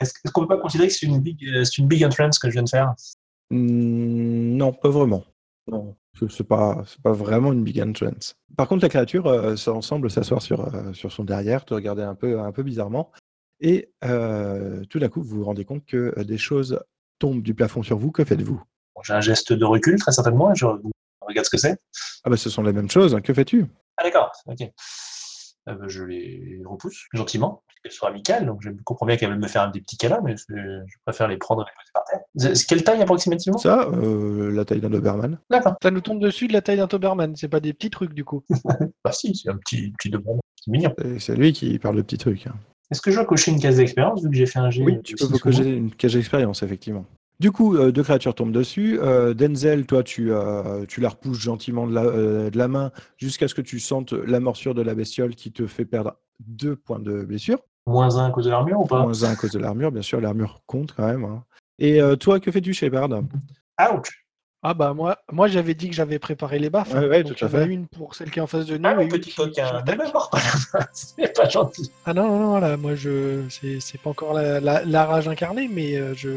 Est-ce 0.00 0.12
est-ce 0.24 0.32
qu'on 0.32 0.42
peut 0.42 0.56
pas 0.56 0.62
considérer 0.62 0.88
que 0.88 0.94
c'est 0.94 1.06
une 1.06 1.20
big, 1.20 1.44
c'est 1.64 1.78
une 1.78 1.88
big 1.88 2.04
entrance 2.04 2.38
que 2.38 2.48
je 2.48 2.52
viens 2.54 2.62
de 2.62 2.68
faire? 2.68 2.94
Non, 3.50 4.72
pas 4.72 4.90
vraiment. 4.90 5.24
Non, 5.70 5.96
c'est 6.30 6.46
pas, 6.46 6.82
c'est 6.86 7.00
pas 7.02 7.12
vraiment 7.12 7.52
une 7.52 7.62
big 7.62 7.80
entrance. 7.80 8.34
Par 8.56 8.68
contre, 8.68 8.82
la 8.82 8.88
créature 8.88 9.26
euh, 9.26 9.56
ça 9.56 9.80
semble 9.82 10.10
s'asseoir 10.10 10.42
sur, 10.42 10.74
euh, 10.74 10.92
sur 10.92 11.12
son 11.12 11.24
derrière, 11.24 11.64
te 11.64 11.74
regarder 11.74 12.02
un 12.02 12.14
peu, 12.14 12.40
un 12.40 12.52
peu 12.52 12.62
bizarrement, 12.62 13.12
et 13.60 13.90
euh, 14.04 14.84
tout 14.86 14.98
d'un 14.98 15.08
coup, 15.08 15.22
vous 15.22 15.38
vous 15.38 15.44
rendez 15.44 15.64
compte 15.64 15.84
que 15.84 16.14
euh, 16.16 16.24
des 16.24 16.38
choses 16.38 16.80
tombent 17.18 17.42
du 17.42 17.54
plafond 17.54 17.82
sur 17.82 17.98
vous. 17.98 18.12
Que 18.12 18.24
faites-vous? 18.24 18.62
Bon, 18.94 19.02
J'ai 19.02 19.12
un 19.12 19.20
geste 19.20 19.52
de 19.52 19.64
recul, 19.64 19.98
très 19.98 20.12
certainement, 20.12 20.54
je 20.54 20.66
regarde 21.20 21.44
ce 21.44 21.50
que 21.50 21.58
c'est. 21.58 21.76
Ah 22.24 22.30
bah, 22.30 22.36
ce 22.36 22.50
sont 22.50 22.62
les 22.62 22.72
mêmes 22.72 22.90
choses. 22.90 23.20
Que 23.22 23.34
fais-tu? 23.34 23.66
Ah 23.96 24.04
d'accord, 24.04 24.30
ok. 24.46 24.70
Euh, 25.68 25.74
bah, 25.74 25.84
je 25.88 26.02
les 26.04 26.60
repousse 26.64 27.06
gentiment, 27.12 27.62
qu'elles 27.82 27.92
soient 27.92 28.08
amicales, 28.08 28.46
donc 28.46 28.60
je 28.62 28.70
comprends 28.84 29.06
bien 29.06 29.16
qu'elles 29.16 29.30
veulent 29.30 29.38
me 29.38 29.46
faire 29.48 29.70
des 29.70 29.80
petits 29.80 29.96
câlins, 29.98 30.20
mais 30.24 30.34
je, 30.36 30.54
je 30.86 30.96
préfère 31.04 31.28
les 31.28 31.36
prendre 31.36 31.62
et 31.62 31.64
les 31.66 31.74
poser 31.74 31.90
par 31.94 32.04
terre. 32.04 32.64
Quelle 32.68 32.82
taille 32.84 33.02
approximativement? 33.02 33.58
Ça, 33.58 33.88
euh, 33.92 34.50
la 34.50 34.64
taille 34.64 34.80
d'un 34.80 34.90
Doberman. 34.90 35.38
D'accord. 35.50 35.74
Ça 35.82 35.90
nous 35.90 36.00
tombe 36.00 36.20
dessus 36.20 36.48
de 36.48 36.52
la 36.52 36.62
taille 36.62 36.78
d'un 36.78 36.86
Toberman, 36.88 37.36
c'est 37.36 37.48
pas 37.48 37.60
des 37.60 37.72
petits 37.72 37.90
trucs 37.90 38.14
du 38.14 38.24
coup. 38.24 38.42
Bah 39.04 39.12
si, 39.12 39.34
c'est 39.34 39.48
un 39.50 39.56
petit, 39.56 39.92
petit 39.92 40.10
demande, 40.10 40.40
c'est 40.56 40.70
mignon. 40.70 40.94
C'est 41.18 41.36
lui 41.36 41.52
qui 41.52 41.78
parle 41.78 41.96
de 41.96 42.02
petits 42.02 42.18
trucs. 42.18 42.46
hein. 42.46 42.54
Est-ce 42.90 43.02
que 43.02 43.10
je 43.10 43.16
dois 43.16 43.26
cocher 43.26 43.50
une 43.50 43.60
case 43.60 43.76
d'expérience 43.76 44.22
vu 44.22 44.30
que 44.30 44.36
j'ai 44.36 44.46
fait 44.46 44.58
un 44.60 44.70
G 44.70 44.82
Oui, 44.82 44.98
tu 45.02 45.14
peux 45.14 45.28
cocher 45.38 45.70
une 45.76 45.90
cage 45.94 46.14
d'expérience, 46.14 46.62
effectivement. 46.62 47.04
Du 47.40 47.52
coup, 47.52 47.76
euh, 47.76 47.92
deux 47.92 48.02
créatures 48.02 48.34
tombent 48.34 48.52
dessus. 48.52 48.98
Euh, 49.00 49.32
Denzel, 49.32 49.86
toi, 49.86 50.02
tu, 50.02 50.32
euh, 50.32 50.84
tu 50.86 51.00
la 51.00 51.10
repousses 51.10 51.38
gentiment 51.38 51.86
de 51.86 51.94
la, 51.94 52.50
de 52.50 52.58
la 52.58 52.68
main 52.68 52.90
jusqu'à 53.16 53.46
ce 53.46 53.54
que 53.54 53.60
tu 53.62 53.78
sentes 53.78 54.12
la 54.12 54.40
morsure 54.40 54.74
de 54.74 54.82
la 54.82 54.94
bestiole 54.94 55.36
qui 55.36 55.52
te 55.52 55.66
fait 55.66 55.84
perdre 55.84 56.16
deux 56.40 56.74
points 56.74 56.98
de 56.98 57.22
blessure. 57.24 57.60
Moins 57.86 58.16
un 58.18 58.26
à 58.26 58.30
cause 58.30 58.44
de 58.46 58.50
l'armure 58.50 58.80
ou 58.80 58.86
pas? 58.86 59.02
Moins 59.02 59.22
un 59.24 59.30
à 59.30 59.36
cause 59.36 59.52
de 59.52 59.58
l'armure, 59.60 59.92
bien 59.92 60.02
sûr, 60.02 60.20
l'armure 60.20 60.62
compte 60.66 60.92
quand 60.94 61.06
même. 61.06 61.24
hein. 61.24 61.44
Et 61.78 62.02
euh, 62.02 62.16
toi, 62.16 62.40
que 62.40 62.50
fais-tu, 62.50 62.74
Shepard 62.74 63.08
Ouch 63.80 64.26
Ah 64.60 64.74
bah 64.74 64.92
moi, 64.92 65.18
moi 65.30 65.46
j'avais 65.46 65.74
dit 65.74 65.88
que 65.88 65.94
j'avais 65.94 66.18
préparé 66.18 66.58
les 66.58 66.68
baffes. 66.68 66.92
Ouais, 66.92 67.06
ouais, 67.06 67.22
Donc, 67.22 67.36
tout 67.36 67.44
à 67.44 67.48
il 67.48 67.52
y 67.52 67.56
en 67.56 67.58
a 67.60 67.64
fait. 67.66 67.72
une 67.72 67.86
pour 67.86 68.14
celle 68.16 68.30
qui 68.30 68.40
est 68.40 68.42
en 68.42 68.48
face 68.48 68.66
de 68.66 68.76
nous 68.76 68.88
Ah, 68.88 69.00
et 69.00 69.04
une 69.04 69.08
petit 69.08 69.30
qui- 69.30 69.36
coquin, 69.36 69.82
ne 69.86 69.92
me 69.92 70.12
mords 70.12 70.30
pas 70.30 70.40
c'est 70.92 71.32
pas 71.32 71.48
gentil. 71.48 71.92
Ah 72.04 72.12
non, 72.12 72.26
non, 72.26 72.38
non, 72.40 72.58
là, 72.58 72.76
moi 72.76 72.96
je. 72.96 73.42
C'est 73.50 73.78
c'est 73.78 73.98
pas 74.00 74.10
encore 74.10 74.32
la, 74.34 74.58
la- 74.60 74.84
la 74.84 75.04
rage 75.06 75.28
incarnée, 75.28 75.68
mais 75.72 75.96
euh, 75.96 76.12
je, 76.16 76.30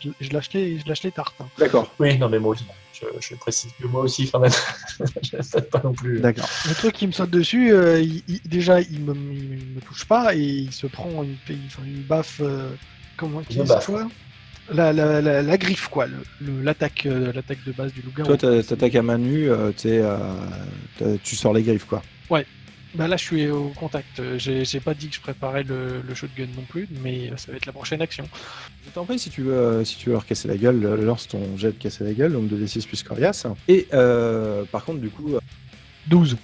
je, 0.00 0.10
je 0.20 0.32
lâche 0.32 0.52
les, 0.52 0.78
je 0.78 0.86
lâche 0.88 1.02
les 1.02 1.10
tartes. 1.10 1.34
hein. 1.40 1.46
D'accord. 1.58 1.92
Oui, 1.98 2.16
non 2.16 2.28
mais 2.28 2.38
moi 2.38 2.52
aussi, 2.52 2.64
je, 2.92 3.06
je 3.18 3.34
précise 3.34 3.72
que 3.80 3.88
moi 3.88 4.02
aussi, 4.02 4.30
quand 4.30 4.38
même, 4.40 4.52
je 5.22 5.58
pas 5.58 5.80
non 5.82 5.92
plus. 5.92 6.20
D'accord. 6.20 6.48
Le 6.68 6.74
truc 6.74 6.92
qui 6.94 7.08
me 7.08 7.12
saute 7.12 7.30
dessus, 7.30 7.72
euh, 7.72 8.00
il- 8.00 8.22
il- 8.28 8.40
déjà 8.48 8.80
il 8.80 9.00
me, 9.00 9.14
il 9.14 9.74
me 9.74 9.80
touche 9.80 10.04
pas 10.06 10.32
et 10.36 10.38
il 10.38 10.72
se 10.72 10.86
prend 10.86 11.08
une, 11.24 11.34
il- 11.48 11.58
enfin, 11.66 11.82
une 11.84 12.02
baffe. 12.02 12.40
euh, 12.40 12.70
comment 13.16 13.40
Une 13.40 13.46
qui 13.46 13.58
baffe. 13.64 13.86
quoi 13.86 14.06
la, 14.72 14.92
la, 14.92 15.20
la, 15.20 15.42
la 15.42 15.56
griffe, 15.58 15.88
quoi, 15.88 16.06
le- 16.06 16.16
le- 16.40 16.62
l'attaque 16.62 17.06
euh, 17.06 17.32
l'attaque 17.32 17.64
de 17.64 17.72
base 17.72 17.92
du 17.92 18.02
loup-garou. 18.02 18.28
Toi, 18.28 18.36
t'a- 18.36 18.62
t'attaques 18.62 18.94
à 18.96 19.02
main 19.02 19.18
nue, 19.18 19.50
euh, 19.50 19.72
euh, 19.86 21.16
tu 21.22 21.36
sors 21.36 21.52
les 21.52 21.62
griffes, 21.62 21.86
quoi. 21.86 22.02
Bah 22.94 23.06
là, 23.06 23.18
je 23.18 23.22
suis 23.24 23.48
au 23.50 23.68
contact. 23.76 24.22
J'ai 24.38 24.80
pas 24.80 24.94
dit 24.94 25.08
que 25.10 25.14
je 25.16 25.20
préparais 25.20 25.62
le, 25.62 26.00
le 26.08 26.14
shotgun 26.14 26.46
non 26.56 26.62
plus, 26.66 26.88
mais 27.04 27.30
ça 27.36 27.52
va 27.52 27.58
être 27.58 27.66
la 27.66 27.72
prochaine 27.72 28.00
action. 28.00 28.26
Je 28.86 28.90
t'en 28.90 29.04
prie, 29.04 29.18
si 29.18 29.28
tu 29.28 29.42
veux, 29.42 29.84
si 29.84 29.98
tu 29.98 30.06
veux 30.06 30.14
leur 30.14 30.24
casser 30.24 30.48
la 30.48 30.56
gueule, 30.56 30.80
lance 31.04 31.28
ton 31.28 31.54
jet 31.58 31.66
de 31.68 31.72
casser 31.78 32.02
la 32.02 32.14
gueule, 32.14 32.32
donc 32.32 32.48
2d6 32.50 32.86
plus 32.86 33.02
coriace. 33.02 33.46
Et 33.68 33.86
euh, 33.92 34.64
par 34.72 34.86
contre, 34.86 35.00
du 35.00 35.10
coup, 35.10 35.34
euh, 35.34 35.40
12. 36.06 36.38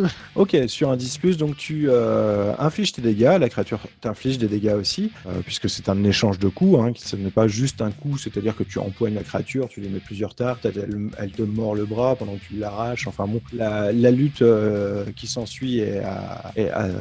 ok, 0.34 0.56
sur 0.66 0.90
un 0.90 0.96
10 0.96 1.18
plus, 1.18 1.36
donc 1.36 1.56
tu 1.56 1.86
euh, 1.88 2.52
infliges 2.58 2.92
tes 2.92 3.02
dégâts, 3.02 3.36
la 3.38 3.48
créature 3.48 3.80
t'inflige 4.00 4.38
des 4.38 4.48
dégâts 4.48 4.74
aussi, 4.78 5.10
euh, 5.26 5.40
puisque 5.44 5.68
c'est 5.68 5.88
un 5.88 6.02
échange 6.04 6.38
de 6.38 6.48
coups, 6.48 6.78
hein, 6.80 6.92
ce 6.96 7.16
n'est 7.16 7.30
pas 7.30 7.48
juste 7.48 7.80
un 7.80 7.90
coup, 7.90 8.18
c'est-à-dire 8.18 8.56
que 8.56 8.62
tu 8.62 8.78
empoignes 8.78 9.14
la 9.14 9.22
créature, 9.22 9.68
tu 9.68 9.80
lui 9.80 9.88
mets 9.88 10.00
plusieurs 10.00 10.34
tartes, 10.34 10.66
elle, 10.66 11.32
te 11.32 11.42
mord 11.42 11.74
le 11.74 11.84
bras 11.84 12.16
pendant 12.16 12.34
que 12.34 12.44
tu 12.44 12.56
l'arraches, 12.56 13.06
enfin 13.06 13.26
bon, 13.26 13.40
la, 13.52 13.92
lutte 13.92 14.42
euh, 14.42 15.04
qui 15.16 15.26
s'ensuit 15.26 15.78
est, 15.78 16.02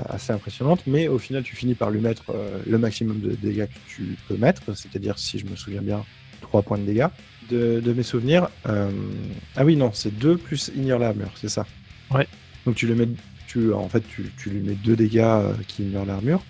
assez 0.09 0.33
impressionnante, 0.33 0.81
mais 0.87 1.07
au 1.07 1.17
final 1.17 1.43
tu 1.43 1.55
finis 1.55 1.75
par 1.75 1.91
lui 1.91 1.99
mettre 1.99 2.33
le 2.65 2.77
maximum 2.77 3.19
de 3.19 3.31
dégâts 3.31 3.65
que 3.65 3.79
tu 3.89 4.17
peux 4.27 4.37
mettre, 4.37 4.75
c'est-à-dire 4.75 5.17
si 5.17 5.39
je 5.39 5.45
me 5.45 5.55
souviens 5.55 5.81
bien, 5.81 6.03
3 6.41 6.61
points 6.61 6.77
de 6.77 6.85
dégâts. 6.85 7.07
De, 7.49 7.93
mes 7.93 8.03
souvenirs, 8.03 8.49
ah 8.63 9.65
oui 9.65 9.75
non, 9.75 9.91
c'est 9.93 10.17
2 10.17 10.37
plus 10.37 10.71
Ignore 10.73 10.99
l'armure, 10.99 11.31
c'est 11.35 11.49
ça? 11.49 11.65
Ouais. 12.13 12.27
Donc 12.65 12.75
tu 12.75 12.87
le 12.87 12.95
mets, 12.95 13.07
tu, 13.47 13.73
en 13.73 13.89
fait, 13.89 14.03
tu, 14.37 14.49
lui 14.49 14.61
mets 14.61 14.75
deux 14.75 14.95
dégâts 14.95 15.19
euh, 15.19 15.53
qui 15.67 15.83
ignorent 15.83 16.05
l'armure. 16.05 16.43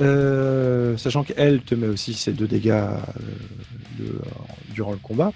Euh, 0.00 0.96
sachant 0.96 1.24
qu'elle 1.24 1.62
te 1.62 1.74
met 1.74 1.86
aussi 1.86 2.14
ces 2.14 2.32
deux 2.32 2.46
dégâts 2.46 2.70
euh, 2.70 4.04
durant 4.74 4.92
le 4.92 4.98
combat. 4.98 5.32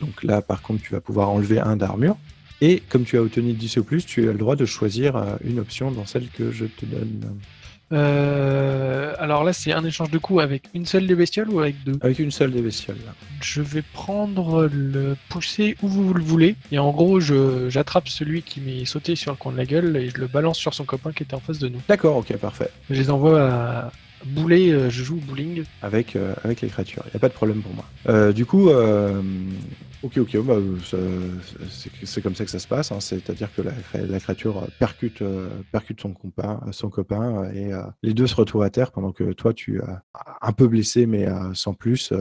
Donc 0.00 0.22
là, 0.22 0.42
par 0.42 0.62
contre, 0.62 0.82
tu 0.82 0.92
vas 0.92 1.00
pouvoir 1.00 1.30
enlever 1.30 1.58
un 1.58 1.76
d'armure. 1.76 2.16
Et 2.60 2.82
comme 2.88 3.04
tu 3.04 3.16
as 3.16 3.22
obtenu 3.22 3.52
10 3.52 3.78
ou 3.78 3.84
plus, 3.84 4.04
tu 4.04 4.28
as 4.28 4.32
le 4.32 4.38
droit 4.38 4.54
de 4.54 4.66
choisir 4.66 5.38
une 5.42 5.58
option 5.58 5.90
dans 5.90 6.06
celle 6.06 6.28
que 6.28 6.52
je 6.52 6.66
te 6.66 6.84
donne. 6.84 7.38
Euh, 7.92 9.14
alors 9.18 9.44
là, 9.44 9.52
c'est 9.52 9.72
un 9.72 9.84
échange 9.84 10.10
de 10.10 10.18
coups 10.18 10.42
avec 10.42 10.64
une 10.74 10.86
seule 10.86 11.06
des 11.06 11.14
bestioles 11.14 11.48
ou 11.50 11.60
avec 11.60 11.82
deux? 11.84 11.98
Avec 12.02 12.18
une 12.18 12.30
seule 12.30 12.52
des 12.52 12.62
bestioles. 12.62 12.98
là. 13.06 13.12
Je 13.40 13.60
vais 13.62 13.82
prendre 13.82 14.68
le 14.72 15.16
pousser 15.28 15.76
où 15.82 15.88
vous 15.88 16.14
le 16.14 16.22
voulez. 16.22 16.56
Et 16.72 16.78
en 16.78 16.90
gros, 16.90 17.20
je- 17.20 17.68
j'attrape 17.68 18.08
celui 18.08 18.42
qui 18.42 18.60
m'est 18.60 18.84
sauté 18.84 19.16
sur 19.16 19.32
le 19.32 19.36
coin 19.36 19.52
de 19.52 19.56
la 19.56 19.66
gueule 19.66 19.96
et 19.96 20.08
je 20.10 20.18
le 20.18 20.26
balance 20.26 20.58
sur 20.58 20.74
son 20.74 20.84
copain 20.84 21.12
qui 21.12 21.22
était 21.22 21.34
en 21.34 21.40
face 21.40 21.58
de 21.58 21.68
nous. 21.68 21.80
D'accord, 21.88 22.16
ok, 22.16 22.36
parfait. 22.36 22.70
Je 22.90 23.00
les 23.00 23.10
envoie 23.10 23.40
à 23.42 23.92
bouler, 24.24 24.70
euh, 24.70 24.90
je 24.90 25.02
joue 25.02 25.16
bowling. 25.16 25.64
Avec, 25.82 26.16
euh, 26.16 26.34
avec 26.44 26.60
les 26.60 26.68
créatures. 26.68 27.02
Il 27.06 27.10
n'y 27.10 27.16
a 27.16 27.20
pas 27.20 27.28
de 27.28 27.34
problème 27.34 27.62
pour 27.62 27.72
moi. 27.74 27.84
Euh, 28.08 28.32
du 28.32 28.46
coup, 28.46 28.68
ok, 30.02 30.18
ok, 30.18 30.36
bah, 30.44 30.56
c'est 32.04 32.22
comme 32.22 32.34
ça 32.34 32.44
que 32.44 32.50
ça 32.50 32.58
se 32.58 32.66
passe. 32.68 32.92
hein. 32.92 33.00
C'est-à-dire 33.00 33.52
que 33.54 33.62
la, 33.62 33.72
cré- 33.72 34.06
la 34.06 34.20
créature 34.20 34.66
percute, 34.78 35.22
percute 35.72 36.00
son, 36.00 36.12
copain, 36.12 36.60
son 36.72 36.90
copain 36.90 37.50
et 37.52 37.70
les 38.02 38.14
deux 38.14 38.26
se 38.26 38.34
retrouvent 38.34 38.62
à 38.62 38.70
terre 38.70 38.92
pendant 38.92 39.12
que 39.12 39.32
toi, 39.32 39.52
tu 39.52 39.80
as 39.82 40.02
un 40.42 40.52
peu 40.52 40.68
blessé, 40.68 41.06
mais 41.06 41.26
sans 41.54 41.74
plus, 41.74 42.12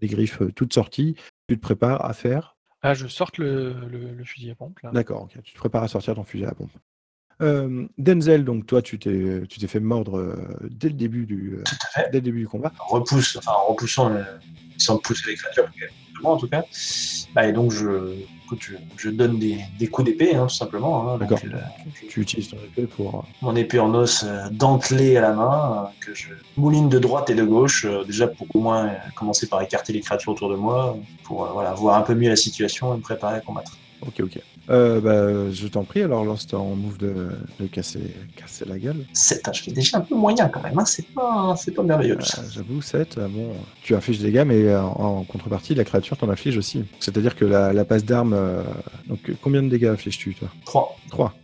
les 0.00 0.08
griffes 0.08 0.42
toutes 0.54 0.72
sorties. 0.72 1.14
Tu 1.48 1.56
te 1.56 1.62
prépares 1.62 2.04
à 2.04 2.12
faire? 2.12 2.56
Ah, 2.82 2.94
je 2.94 3.08
sorte 3.08 3.38
le, 3.38 3.74
le- 3.90 4.12
le 4.14 4.24
fusil 4.24 4.50
à 4.50 4.54
pompe. 4.54 4.78
D'accord, 4.92 5.22
ok. 5.22 5.42
Tu 5.42 5.52
te 5.52 5.58
prépares 5.58 5.82
à 5.82 5.88
sortir 5.88 6.14
ton 6.14 6.22
fusil 6.24 6.44
à 6.44 6.52
pompe. 6.52 6.70
Euh, 7.40 7.86
Denzel, 7.98 8.44
donc 8.44 8.66
toi, 8.66 8.82
tu 8.82 8.98
t'es 8.98 9.42
tu 9.48 9.60
t'es 9.60 9.66
fait 9.68 9.80
mordre 9.80 10.18
euh, 10.18 10.36
dès 10.70 10.88
le 10.88 10.94
début 10.94 11.24
du 11.24 11.54
euh, 11.58 11.62
Tout 11.64 11.74
à 11.94 12.00
fait. 12.02 12.08
dès 12.10 12.18
le 12.18 12.22
début 12.22 12.40
du 12.40 12.48
combat. 12.48 12.72
On 12.90 12.94
repousse, 12.94 13.36
enfin 13.36 13.52
en 13.52 13.70
repoussant, 13.70 14.08
le, 14.08 14.24
sans 14.76 14.98
pousser 14.98 15.30
les 15.30 15.36
créatures, 15.36 15.68
en 16.24 16.36
tout 16.36 16.48
cas. 16.48 16.64
Bah, 17.34 17.46
et 17.46 17.52
donc 17.52 17.70
je, 17.70 18.14
écoute, 18.44 18.58
je, 18.62 18.74
je 18.96 19.10
donne 19.10 19.38
des, 19.38 19.56
des 19.78 19.86
coups 19.86 20.06
d'épée, 20.06 20.34
hein, 20.34 20.46
tout 20.48 20.54
simplement. 20.56 21.08
hein. 21.12 21.18
Donc, 21.18 21.28
D'accord. 21.28 21.38
euh, 21.44 21.58
Tu 22.08 22.22
utilises 22.22 22.48
ton 22.48 22.56
épée 22.56 22.86
pour. 22.88 23.24
mon 23.40 23.54
épée 23.54 23.78
en 23.78 23.94
os 23.94 24.24
euh, 24.26 24.48
dentelée 24.50 25.16
à 25.16 25.20
la 25.20 25.32
main, 25.32 25.84
euh, 25.84 26.04
que 26.04 26.14
je 26.14 26.30
mouline 26.56 26.88
de 26.88 26.98
droite 26.98 27.30
et 27.30 27.34
de 27.36 27.44
gauche, 27.44 27.84
euh, 27.84 28.02
déjà 28.04 28.26
pour 28.26 28.48
au 28.56 28.60
moins 28.60 28.86
euh, 28.88 28.94
commencer 29.14 29.46
par 29.46 29.62
écarter 29.62 29.92
les 29.92 30.00
créatures 30.00 30.32
autour 30.32 30.48
de 30.50 30.56
moi, 30.56 30.96
pour 31.22 31.44
euh, 31.44 31.50
voilà, 31.52 31.72
voir 31.74 31.96
un 31.96 32.02
peu 32.02 32.14
mieux 32.16 32.30
la 32.30 32.36
situation 32.36 32.92
et 32.94 32.96
me 32.96 33.02
préparer 33.02 33.36
à 33.36 33.40
combattre. 33.40 33.78
Ok, 34.06 34.20
ok. 34.20 34.38
Euh, 34.70 35.00
bah, 35.00 35.50
je 35.52 35.66
t'en 35.66 35.82
prie, 35.84 36.02
alors 36.02 36.24
lance 36.24 36.46
ton 36.46 36.74
move 36.76 36.98
de, 36.98 37.28
de 37.58 37.66
casser, 37.66 38.14
casser 38.36 38.64
la 38.66 38.78
gueule. 38.78 39.06
7, 39.12 39.48
je 39.54 39.62
fais 39.62 39.72
déjà 39.72 39.98
un 39.98 40.02
peu 40.02 40.14
moyen 40.14 40.48
quand 40.48 40.62
même, 40.62 40.78
hein, 40.78 40.84
c'est 40.84 41.06
pas, 41.14 41.54
c'est 41.56 41.72
pas 41.72 41.82
merveilleux. 41.82 42.18
Euh, 42.18 42.42
J'avoue, 42.52 42.80
7, 42.82 43.18
bon, 43.30 43.52
tu 43.82 43.94
infliges 43.94 44.18
des 44.18 44.26
dégâts, 44.30 44.44
mais 44.46 44.62
euh, 44.64 44.82
en, 44.82 45.18
en 45.20 45.24
contrepartie, 45.24 45.74
la 45.74 45.84
créature 45.84 46.16
t'en 46.16 46.28
inflige 46.28 46.58
aussi. 46.58 46.84
C'est-à-dire 47.00 47.34
que 47.34 47.44
la, 47.46 47.72
la 47.72 47.84
passe 47.84 48.04
d'armes. 48.04 48.34
euh, 48.34 48.62
donc, 49.08 49.32
combien 49.42 49.62
de 49.62 49.68
dégâts 49.68 49.86
infliges-tu, 49.86 50.34
toi? 50.34 50.48
3. 50.66 50.96
3. 51.10 51.34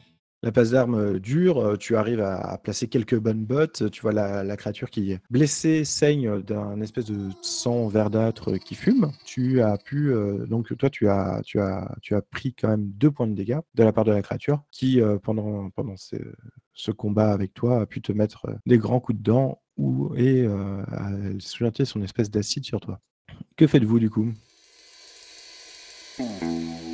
La 0.45 0.53
passe 0.53 0.73
d'armes 0.73 0.95
euh, 0.95 1.19
dure, 1.19 1.59
euh, 1.59 1.77
tu 1.77 1.97
arrives 1.97 2.21
à, 2.21 2.59
placer 2.63 2.87
quelques 2.87 3.19
bonnes 3.19 3.47
bottes, 3.47 3.91
tu 3.91 4.03
vois 4.03 4.13
la, 4.13 4.57
créature 4.57 4.91
qui 4.91 5.13
est 5.13 5.21
blessée 5.31 5.85
saigne 5.85 6.43
d'un 6.43 6.81
espèce 6.83 7.07
de 7.07 7.31
sang 7.41 7.89
verdâtre 7.89 8.59
qui 8.59 8.75
fume. 8.75 9.11
Tu 9.25 9.63
as 9.63 9.79
pu, 9.79 10.13
euh, 10.13 10.45
donc 10.47 10.77
toi 10.77 10.91
tu 10.91 11.09
as, 11.09 11.41
tu, 11.45 11.61
as, 11.61 11.97
tu 12.03 12.15
as 12.15 12.21
pris 12.21 12.53
quand 12.53 12.69
même 12.69 12.91
deux 12.91 13.11
points 13.11 13.27
de 13.27 13.35
dégâts 13.35 13.61
de 13.75 13.83
la 13.83 13.93
part 13.93 14.05
de 14.05 14.13
la 14.13 14.21
créature 14.21 14.63
qui, 14.71 15.01
pendant, 15.23 15.71
pendant 15.71 15.95
ce, 15.97 16.91
combat 16.91 17.33
avec 17.33 17.55
toi, 17.55 17.81
a 17.81 17.87
pu 17.87 18.03
te 18.03 18.13
mettre 18.13 18.47
des 18.67 18.77
grands 18.77 19.01
coups 19.01 19.19
de 19.19 19.25
dents 19.25 19.63
ou, 19.79 20.15
et 20.15 20.43
euh, 20.47 21.39
son 21.41 22.03
espèce 22.03 22.31
d'acide 22.31 22.65
sur 22.65 22.81
toi. 22.81 23.01
Que 23.57 23.67
faites-vous 23.67 23.99
du 23.99 24.11
coup? 24.11 24.31
You. 26.19 26.94